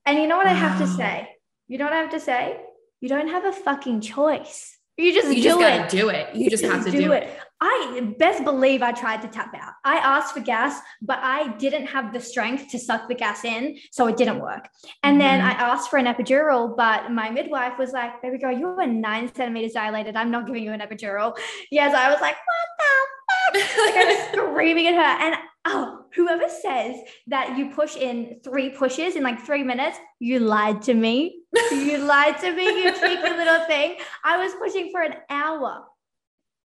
And 0.05 0.19
you 0.19 0.27
know 0.27 0.38
what 0.38 0.45
wow. 0.45 0.51
I 0.51 0.55
have 0.55 0.79
to 0.79 0.88
say? 0.88 1.29
You 1.67 1.77
know 1.77 1.86
what 1.86 1.93
I 1.93 2.01
have 2.01 2.12
to 2.12 2.19
say? 2.19 2.60
You 3.01 3.10
don't 3.10 3.29
have 3.29 3.45
a 3.45 3.51
fucking 3.51 4.01
choice. 4.01 4.77
You 4.98 5.12
just 5.12 5.29
you 5.29 5.36
do 5.36 5.60
just 5.60 5.93
it. 5.93 5.98
do 6.00 6.10
it. 6.10 6.36
You 6.36 6.50
just 6.50 6.63
have 6.63 6.86
to 6.86 6.91
do, 6.91 7.01
do 7.01 7.12
it. 7.13 7.24
it. 7.24 7.39
I 7.65 8.13
best 8.20 8.43
believe 8.43 8.82
I 8.82 8.91
tried 8.91 9.22
to 9.22 9.29
tap 9.29 9.55
out. 9.55 9.74
I 9.86 9.96
asked 9.96 10.34
for 10.34 10.41
gas, 10.41 10.82
but 11.01 11.20
I 11.22 11.55
didn't 11.55 11.86
have 11.88 12.12
the 12.12 12.20
strength 12.20 12.70
to 12.72 12.77
suck 12.77 13.08
the 13.08 13.15
gas 13.15 13.46
in, 13.46 13.77
so 13.89 14.08
it 14.08 14.17
didn't 14.17 14.41
work. 14.41 14.67
And 15.03 15.13
mm-hmm. 15.13 15.20
then 15.20 15.41
I 15.41 15.51
asked 15.51 15.89
for 15.89 15.96
an 15.96 16.05
epidural, 16.05 16.75
but 16.75 17.12
my 17.12 17.29
midwife 17.29 17.77
was 17.77 17.93
like, 17.93 18.22
"Baby 18.22 18.38
girl, 18.38 18.51
you 18.51 18.67
are 18.67 18.86
nine 18.86 19.34
centimeters 19.34 19.72
dilated. 19.72 20.17
I'm 20.17 20.29
not 20.29 20.46
giving 20.46 20.63
you 20.63 20.74
an 20.74 20.82
epidural." 20.82 21.38
Yes, 21.72 21.96
I 21.96 22.12
was 22.12 22.20
like, 22.20 22.36
"What 22.50 22.67
the 22.79 23.62
fuck?" 23.62 23.86
like 23.86 23.96
I 23.96 24.05
was 24.12 24.20
screaming 24.34 24.88
at 24.88 24.96
her, 24.96 25.25
and 25.25 25.36
oh, 25.65 26.05
whoever 26.15 26.50
says 26.50 26.98
that 27.27 27.58
you 27.58 27.70
push 27.70 27.96
in 27.96 28.41
three 28.43 28.72
pushes 28.72 29.15
in 29.15 29.24
like 29.24 29.39
three 29.39 29.63
minutes, 29.63 29.98
you 30.20 30.39
lied 30.39 30.82
to 30.82 30.93
me. 30.93 31.43
you 31.72 31.98
lied 32.00 32.38
to 32.39 32.51
me, 32.51 32.65
you 32.84 32.91
cheeky 32.91 33.29
little 33.29 33.65
thing. 33.67 33.98
I 34.24 34.38
was 34.38 34.53
pushing 34.55 34.91
for 34.91 35.01
an 35.01 35.15
hour. 35.29 35.86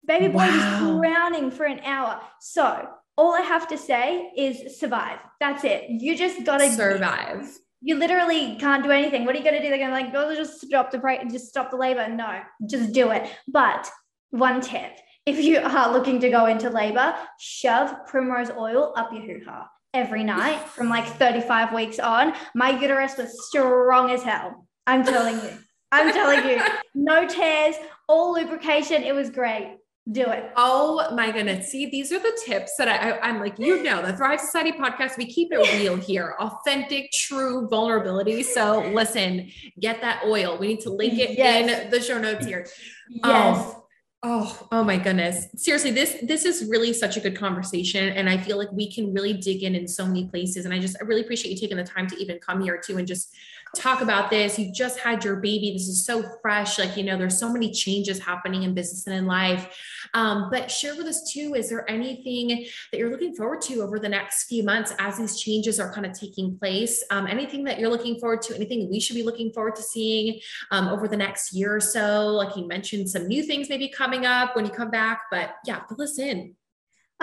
Baby 0.06 0.28
boy 0.28 0.38
wow. 0.38 0.88
was 0.90 1.00
drowning 1.00 1.50
for 1.50 1.64
an 1.64 1.80
hour. 1.80 2.20
So 2.40 2.88
all 3.16 3.34
I 3.34 3.42
have 3.42 3.68
to 3.68 3.78
say 3.78 4.32
is 4.36 4.78
survive. 4.78 5.18
That's 5.38 5.64
it. 5.64 5.84
You 5.88 6.16
just 6.16 6.44
gotta 6.44 6.70
survive. 6.70 7.48
You 7.80 7.96
literally 7.96 8.56
can't 8.58 8.82
do 8.82 8.90
anything. 8.90 9.24
What 9.24 9.34
are 9.34 9.38
you 9.38 9.44
gonna 9.44 9.62
do? 9.62 9.68
They're 9.68 9.78
gonna 9.78 9.92
like, 9.92 10.08
oh, 10.08 10.30
go 10.30 10.34
just 10.34 10.60
stop 10.60 10.90
the 10.90 10.98
break, 10.98 11.20
and 11.20 11.30
just 11.30 11.48
stop 11.48 11.70
the 11.70 11.76
labor. 11.76 12.08
No, 12.08 12.40
just 12.68 12.92
do 12.92 13.10
it. 13.10 13.30
But 13.46 13.90
one 14.30 14.60
tip: 14.60 14.92
if 15.26 15.38
you 15.38 15.60
are 15.60 15.92
looking 15.92 16.20
to 16.20 16.30
go 16.30 16.46
into 16.46 16.70
labor, 16.70 17.14
shove 17.38 18.06
primrose 18.06 18.50
oil 18.50 18.92
up 18.96 19.12
your 19.12 19.22
hoo 19.22 19.40
ha 19.46 19.68
every 19.94 20.24
night 20.24 20.66
from 20.68 20.88
like 20.88 21.06
35 21.06 21.72
weeks 21.72 21.98
on. 21.98 22.34
My 22.54 22.70
uterus 22.70 23.16
was 23.18 23.46
strong 23.46 24.10
as 24.10 24.22
hell. 24.22 24.66
I'm 24.86 25.04
telling 25.04 25.36
you. 25.36 25.58
I'm 25.92 26.12
telling 26.12 26.48
you. 26.48 26.62
No 26.94 27.26
tears, 27.26 27.74
all 28.06 28.34
lubrication. 28.34 29.02
It 29.02 29.14
was 29.14 29.30
great 29.30 29.78
do 30.10 30.22
it. 30.22 30.50
Oh 30.56 31.14
my 31.14 31.30
goodness. 31.30 31.70
See, 31.70 31.86
these 31.86 32.10
are 32.10 32.18
the 32.18 32.36
tips 32.44 32.74
that 32.76 32.88
I, 32.88 33.10
I, 33.10 33.28
am 33.28 33.38
like, 33.38 33.56
you 33.58 33.84
know, 33.84 34.04
the 34.04 34.16
Thrive 34.16 34.40
Society 34.40 34.72
podcast, 34.72 35.16
we 35.16 35.26
keep 35.26 35.52
it 35.52 35.58
real 35.80 35.96
here, 35.96 36.34
authentic, 36.40 37.12
true 37.12 37.68
vulnerability. 37.68 38.42
So 38.42 38.80
listen, 38.92 39.50
get 39.78 40.00
that 40.00 40.24
oil. 40.26 40.58
We 40.58 40.68
need 40.68 40.80
to 40.80 40.90
link 40.90 41.18
it 41.18 41.38
yes. 41.38 41.84
in 41.84 41.90
the 41.90 42.00
show 42.00 42.18
notes 42.18 42.44
here. 42.44 42.66
Yes. 43.08 43.74
Um, 43.74 43.82
Oh, 44.24 44.68
oh 44.70 44.84
my 44.84 44.98
goodness. 44.98 45.48
Seriously, 45.56 45.90
this 45.90 46.16
this 46.22 46.44
is 46.44 46.68
really 46.70 46.92
such 46.92 47.16
a 47.16 47.20
good 47.20 47.36
conversation 47.36 48.10
and 48.10 48.28
I 48.28 48.38
feel 48.38 48.56
like 48.56 48.70
we 48.70 48.88
can 48.88 49.12
really 49.12 49.32
dig 49.32 49.64
in 49.64 49.74
in 49.74 49.88
so 49.88 50.06
many 50.06 50.28
places 50.28 50.64
and 50.64 50.72
I 50.72 50.78
just 50.78 50.96
I 51.00 51.04
really 51.04 51.22
appreciate 51.22 51.50
you 51.50 51.58
taking 51.58 51.76
the 51.76 51.82
time 51.82 52.06
to 52.06 52.16
even 52.18 52.38
come 52.38 52.62
here 52.62 52.80
too 52.80 52.98
and 52.98 53.06
just 53.06 53.34
talk 53.76 54.02
about 54.02 54.30
this. 54.30 54.58
You 54.58 54.70
just 54.72 54.98
had 54.98 55.24
your 55.24 55.36
baby. 55.36 55.72
This 55.72 55.88
is 55.88 56.04
so 56.04 56.22
fresh. 56.42 56.78
Like, 56.78 56.96
you 56.96 57.04
know, 57.04 57.16
there's 57.16 57.38
so 57.38 57.50
many 57.50 57.72
changes 57.72 58.18
happening 58.18 58.64
in 58.64 58.74
business 58.74 59.06
and 59.06 59.16
in 59.16 59.26
life. 59.26 59.78
Um, 60.14 60.48
but 60.50 60.70
share 60.70 60.94
with 60.94 61.06
us 61.06 61.32
too, 61.32 61.54
is 61.54 61.70
there 61.70 61.90
anything 61.90 62.66
that 62.90 62.98
you're 62.98 63.10
looking 63.10 63.34
forward 63.34 63.62
to 63.62 63.80
over 63.80 63.98
the 63.98 64.08
next 64.08 64.44
few 64.44 64.62
months 64.62 64.92
as 64.98 65.16
these 65.16 65.40
changes 65.40 65.80
are 65.80 65.92
kind 65.92 66.04
of 66.04 66.12
taking 66.12 66.58
place? 66.58 67.02
Um, 67.10 67.26
anything 67.26 67.64
that 67.64 67.78
you're 67.78 67.90
looking 67.90 68.18
forward 68.18 68.42
to, 68.42 68.54
anything 68.54 68.90
we 68.90 69.00
should 69.00 69.16
be 69.16 69.22
looking 69.22 69.52
forward 69.52 69.76
to 69.76 69.82
seeing 69.82 70.40
um, 70.70 70.88
over 70.88 71.08
the 71.08 71.16
next 71.16 71.54
year 71.54 71.74
or 71.74 71.80
so? 71.80 72.26
Like 72.28 72.56
you 72.56 72.66
mentioned, 72.66 73.08
some 73.08 73.26
new 73.26 73.42
things 73.42 73.70
maybe 73.70 73.88
coming 73.88 74.26
up 74.26 74.54
when 74.54 74.66
you 74.66 74.70
come 74.70 74.90
back, 74.90 75.22
but 75.30 75.54
yeah, 75.64 75.80
fill 75.86 76.02
us 76.02 76.18
in 76.18 76.54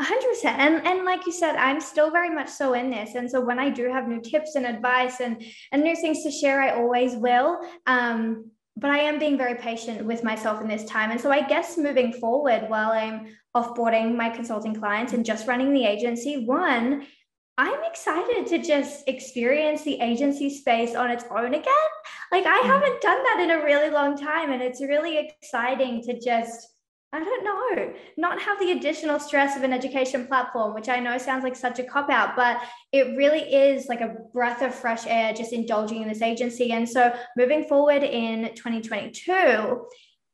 hundred 0.05 0.29
percent. 0.29 0.59
And 0.59 0.85
and 0.85 1.05
like 1.05 1.25
you 1.25 1.31
said, 1.31 1.55
I'm 1.55 1.81
still 1.81 2.11
very 2.11 2.29
much 2.29 2.49
so 2.49 2.73
in 2.73 2.89
this. 2.89 3.15
And 3.15 3.29
so 3.29 3.41
when 3.41 3.59
I 3.59 3.69
do 3.69 3.91
have 3.91 4.07
new 4.07 4.21
tips 4.21 4.55
and 4.55 4.65
advice 4.65 5.19
and 5.19 5.43
and 5.71 5.83
new 5.83 5.95
things 5.95 6.23
to 6.23 6.31
share, 6.31 6.61
I 6.61 6.71
always 6.71 7.15
will. 7.15 7.59
Um, 7.85 8.51
but 8.77 8.91
I 8.91 8.99
am 8.99 9.19
being 9.19 9.37
very 9.37 9.55
patient 9.55 10.05
with 10.05 10.23
myself 10.23 10.61
in 10.61 10.67
this 10.67 10.85
time. 10.85 11.11
And 11.11 11.19
so 11.19 11.31
I 11.31 11.41
guess 11.41 11.77
moving 11.77 12.13
forward 12.13 12.69
while 12.69 12.91
I'm 12.91 13.27
offboarding 13.55 14.15
my 14.15 14.29
consulting 14.29 14.73
clients 14.73 15.11
and 15.11 15.25
just 15.25 15.47
running 15.47 15.73
the 15.73 15.85
agency, 15.85 16.45
one, 16.45 17.05
I'm 17.57 17.83
excited 17.83 18.47
to 18.47 18.59
just 18.59 19.05
experience 19.09 19.83
the 19.83 19.99
agency 19.99 20.49
space 20.49 20.95
on 20.95 21.11
its 21.11 21.25
own 21.29 21.53
again. 21.53 21.91
Like 22.31 22.45
I 22.45 22.57
mm. 22.57 22.67
haven't 22.67 23.01
done 23.01 23.21
that 23.21 23.39
in 23.41 23.51
a 23.51 23.65
really 23.65 23.89
long 23.89 24.17
time. 24.17 24.53
And 24.53 24.61
it's 24.61 24.79
really 24.79 25.17
exciting 25.17 26.01
to 26.03 26.17
just 26.17 26.69
I 27.11 27.23
don't 27.23 27.43
know, 27.43 27.93
not 28.17 28.39
have 28.39 28.59
the 28.59 28.71
additional 28.71 29.19
stress 29.19 29.57
of 29.57 29.63
an 29.63 29.73
education 29.73 30.27
platform, 30.27 30.75
which 30.75 30.89
I 30.89 30.99
know 30.99 31.17
sounds 31.17 31.43
like 31.43 31.55
such 31.55 31.79
a 31.79 31.83
cop 31.83 32.11
out, 32.11 32.35
but 32.35 32.61
it 32.91 33.17
really 33.17 33.39
is 33.39 33.87
like 33.87 34.01
a 34.01 34.15
breath 34.31 34.61
of 34.61 34.75
fresh 34.75 35.07
air 35.07 35.33
just 35.33 35.51
indulging 35.51 36.03
in 36.03 36.07
this 36.07 36.21
agency. 36.21 36.71
And 36.71 36.87
so 36.87 37.11
moving 37.35 37.63
forward 37.63 38.03
in 38.03 38.53
2022, 38.53 39.87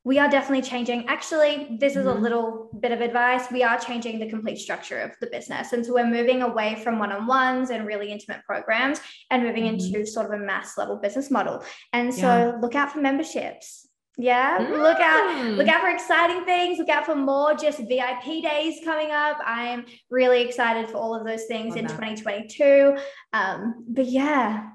we 0.03 0.19
are 0.19 0.29
definitely 0.29 0.61
changing. 0.69 1.07
Actually, 1.07 1.77
this 1.79 1.95
is 1.95 2.05
mm-hmm. 2.05 2.17
a 2.17 2.21
little 2.21 2.69
bit 2.79 2.91
of 2.91 2.99
advice. 2.99 3.49
We 3.51 3.63
are 3.63 3.79
changing 3.79 4.19
the 4.19 4.29
complete 4.29 4.57
structure 4.57 4.99
of 4.99 5.15
the 5.21 5.27
business. 5.27 5.71
And 5.71 5.83
so 5.83 5.93
we're 5.93 6.05
moving 6.05 6.41
away 6.41 6.75
from 6.83 6.99
one 6.99 7.11
on 7.11 7.25
ones 7.25 7.69
and 7.69 7.87
really 7.87 8.11
intimate 8.11 8.43
programs 8.45 8.99
and 9.31 9.43
moving 9.43 9.63
mm-hmm. 9.63 9.95
into 9.95 10.05
sort 10.05 10.25
of 10.25 10.39
a 10.39 10.43
mass 10.43 10.77
level 10.77 10.97
business 10.97 11.31
model. 11.31 11.63
And 11.93 12.13
so 12.13 12.21
yeah. 12.21 12.57
look 12.61 12.75
out 12.75 12.91
for 12.91 12.99
memberships 12.99 13.84
yeah, 14.17 14.59
mm. 14.59 14.71
look 14.71 14.99
out, 14.99 15.45
look 15.57 15.67
out 15.67 15.81
for 15.81 15.89
exciting 15.89 16.45
things. 16.45 16.77
Look 16.77 16.89
out 16.89 17.05
for 17.05 17.15
more 17.15 17.53
just 17.53 17.79
VIP 17.79 18.43
days 18.43 18.79
coming 18.83 19.11
up. 19.11 19.37
I'm 19.45 19.85
really 20.09 20.41
excited 20.41 20.89
for 20.89 20.97
all 20.97 21.13
of 21.15 21.25
those 21.25 21.45
things 21.45 21.75
Love 21.75 21.77
in 21.77 21.85
that. 21.85 21.93
2022. 21.95 22.97
Um, 23.33 23.85
but 23.89 24.05
yeah, 24.05 24.69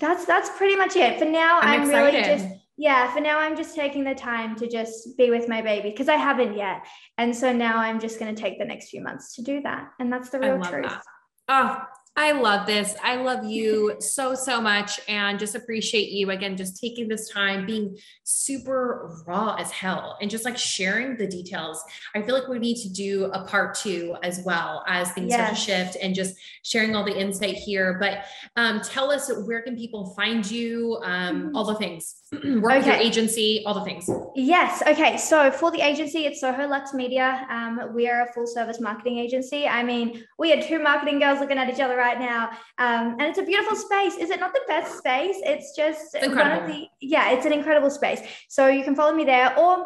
that's 0.00 0.24
that's 0.24 0.50
pretty 0.56 0.76
much 0.76 0.96
it. 0.96 1.18
For 1.18 1.26
now, 1.26 1.60
I'm, 1.60 1.82
I'm 1.82 1.88
really 1.88 2.22
just 2.22 2.46
yeah, 2.78 3.12
for 3.12 3.20
now 3.20 3.38
I'm 3.38 3.56
just 3.56 3.74
taking 3.74 4.04
the 4.04 4.14
time 4.14 4.54
to 4.56 4.68
just 4.68 5.16
be 5.16 5.30
with 5.30 5.48
my 5.48 5.62
baby 5.62 5.90
because 5.90 6.08
I 6.08 6.16
haven't 6.16 6.56
yet. 6.56 6.86
And 7.16 7.34
so 7.34 7.52
now 7.52 7.78
I'm 7.78 7.98
just 7.98 8.18
going 8.18 8.34
to 8.34 8.40
take 8.40 8.58
the 8.58 8.66
next 8.66 8.90
few 8.90 9.00
months 9.00 9.34
to 9.36 9.42
do 9.42 9.62
that. 9.62 9.88
And 9.98 10.12
that's 10.12 10.28
the 10.28 10.38
real 10.38 10.60
truth. 10.60 10.84
That. 10.84 11.02
Oh, 11.48 11.82
I 12.18 12.32
love 12.32 12.66
this. 12.66 12.94
I 13.04 13.16
love 13.16 13.44
you 13.44 13.96
so, 14.00 14.34
so 14.34 14.58
much 14.58 14.98
and 15.06 15.38
just 15.38 15.54
appreciate 15.54 16.10
you 16.10 16.30
again, 16.30 16.56
just 16.56 16.80
taking 16.80 17.08
this 17.08 17.28
time, 17.28 17.66
being 17.66 17.98
super 18.24 19.22
raw 19.26 19.54
as 19.56 19.70
hell 19.70 20.16
and 20.22 20.30
just 20.30 20.46
like 20.46 20.56
sharing 20.56 21.18
the 21.18 21.26
details. 21.26 21.84
I 22.14 22.22
feel 22.22 22.34
like 22.34 22.48
we 22.48 22.58
need 22.58 22.76
to 22.82 22.88
do 22.88 23.26
a 23.34 23.44
part 23.44 23.74
two 23.74 24.16
as 24.22 24.40
well 24.46 24.82
as 24.88 25.12
things 25.12 25.28
yes. 25.28 25.40
start 25.40 25.56
to 25.56 25.60
shift 25.92 26.02
and 26.02 26.14
just 26.14 26.36
sharing 26.62 26.96
all 26.96 27.04
the 27.04 27.16
insight 27.16 27.56
here. 27.56 27.98
But 28.00 28.24
um, 28.56 28.80
tell 28.80 29.10
us 29.10 29.30
where 29.44 29.60
can 29.60 29.76
people 29.76 30.14
find 30.14 30.50
you, 30.50 30.98
um, 31.02 31.54
all 31.54 31.64
the 31.66 31.74
things. 31.74 32.22
work 32.32 32.44
okay. 32.44 32.76
with 32.78 32.86
your 32.86 32.96
agency, 32.96 33.62
all 33.66 33.74
the 33.74 33.82
things. 33.82 34.10
Yes. 34.34 34.82
Okay. 34.86 35.16
So 35.16 35.50
for 35.50 35.70
the 35.70 35.80
agency, 35.80 36.26
it's 36.26 36.40
Soho 36.40 36.66
Lux 36.66 36.92
Media. 36.92 37.46
Um, 37.48 37.94
we 37.94 38.08
are 38.08 38.26
a 38.26 38.32
full 38.32 38.46
service 38.46 38.80
marketing 38.80 39.18
agency. 39.18 39.66
I 39.66 39.84
mean, 39.84 40.24
we 40.38 40.52
are 40.52 40.60
two 40.60 40.80
marketing 40.80 41.20
girls 41.20 41.38
looking 41.38 41.58
at 41.58 41.72
each 41.72 41.80
other 41.80 41.96
right 41.96 42.18
now. 42.18 42.50
Um, 42.78 43.16
and 43.18 43.22
it's 43.22 43.38
a 43.38 43.44
beautiful 43.44 43.76
space. 43.76 44.16
Is 44.16 44.30
it 44.30 44.40
not 44.40 44.52
the 44.52 44.62
best 44.66 44.98
space? 44.98 45.36
It's 45.44 45.76
just 45.76 46.16
it's 46.16 46.34
one 46.34 46.50
of 46.50 46.66
the, 46.66 46.88
yeah, 47.00 47.30
it's 47.30 47.46
an 47.46 47.52
incredible 47.52 47.90
space. 47.90 48.20
So 48.48 48.66
you 48.66 48.82
can 48.82 48.96
follow 48.96 49.14
me 49.14 49.24
there 49.24 49.56
or 49.56 49.84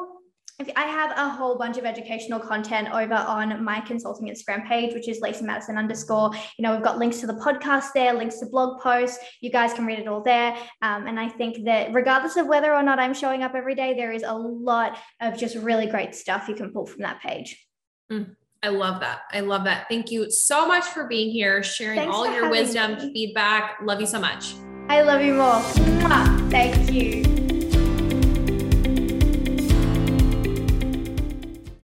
I 0.76 0.84
have 0.84 1.12
a 1.16 1.28
whole 1.28 1.56
bunch 1.56 1.78
of 1.78 1.84
educational 1.84 2.38
content 2.38 2.88
over 2.92 3.14
on 3.14 3.64
my 3.64 3.80
consulting 3.80 4.28
Instagram 4.28 4.66
page, 4.66 4.94
which 4.94 5.08
is 5.08 5.20
Lacey 5.20 5.44
Madison 5.44 5.76
underscore. 5.76 6.32
You 6.58 6.62
know, 6.62 6.74
we've 6.74 6.82
got 6.82 6.98
links 6.98 7.20
to 7.20 7.26
the 7.26 7.34
podcast 7.34 7.92
there, 7.94 8.12
links 8.12 8.38
to 8.40 8.46
blog 8.46 8.80
posts. 8.80 9.18
You 9.40 9.50
guys 9.50 9.72
can 9.72 9.86
read 9.86 9.98
it 9.98 10.08
all 10.08 10.22
there. 10.22 10.56
Um, 10.82 11.06
and 11.06 11.18
I 11.18 11.28
think 11.28 11.64
that 11.64 11.92
regardless 11.92 12.36
of 12.36 12.46
whether 12.46 12.74
or 12.74 12.82
not 12.82 12.98
I'm 12.98 13.14
showing 13.14 13.42
up 13.42 13.54
every 13.54 13.74
day, 13.74 13.94
there 13.94 14.12
is 14.12 14.22
a 14.22 14.34
lot 14.34 14.98
of 15.20 15.38
just 15.38 15.56
really 15.56 15.86
great 15.86 16.14
stuff 16.14 16.48
you 16.48 16.54
can 16.54 16.72
pull 16.72 16.86
from 16.86 17.02
that 17.02 17.20
page. 17.20 17.66
Mm. 18.10 18.36
I 18.62 18.68
love 18.68 19.00
that. 19.00 19.20
I 19.32 19.40
love 19.40 19.64
that. 19.64 19.88
Thank 19.88 20.10
you 20.10 20.30
so 20.30 20.68
much 20.68 20.84
for 20.84 21.06
being 21.06 21.30
here, 21.30 21.62
sharing 21.62 21.98
Thanks 21.98 22.14
all 22.14 22.30
your 22.30 22.50
wisdom, 22.50 22.96
me. 22.96 23.12
feedback. 23.12 23.78
Love 23.82 24.00
you 24.00 24.06
so 24.06 24.20
much. 24.20 24.54
I 24.88 25.00
love 25.02 25.22
you 25.22 25.34
more. 25.34 25.60
Thank 26.50 26.90
you. 26.92 27.39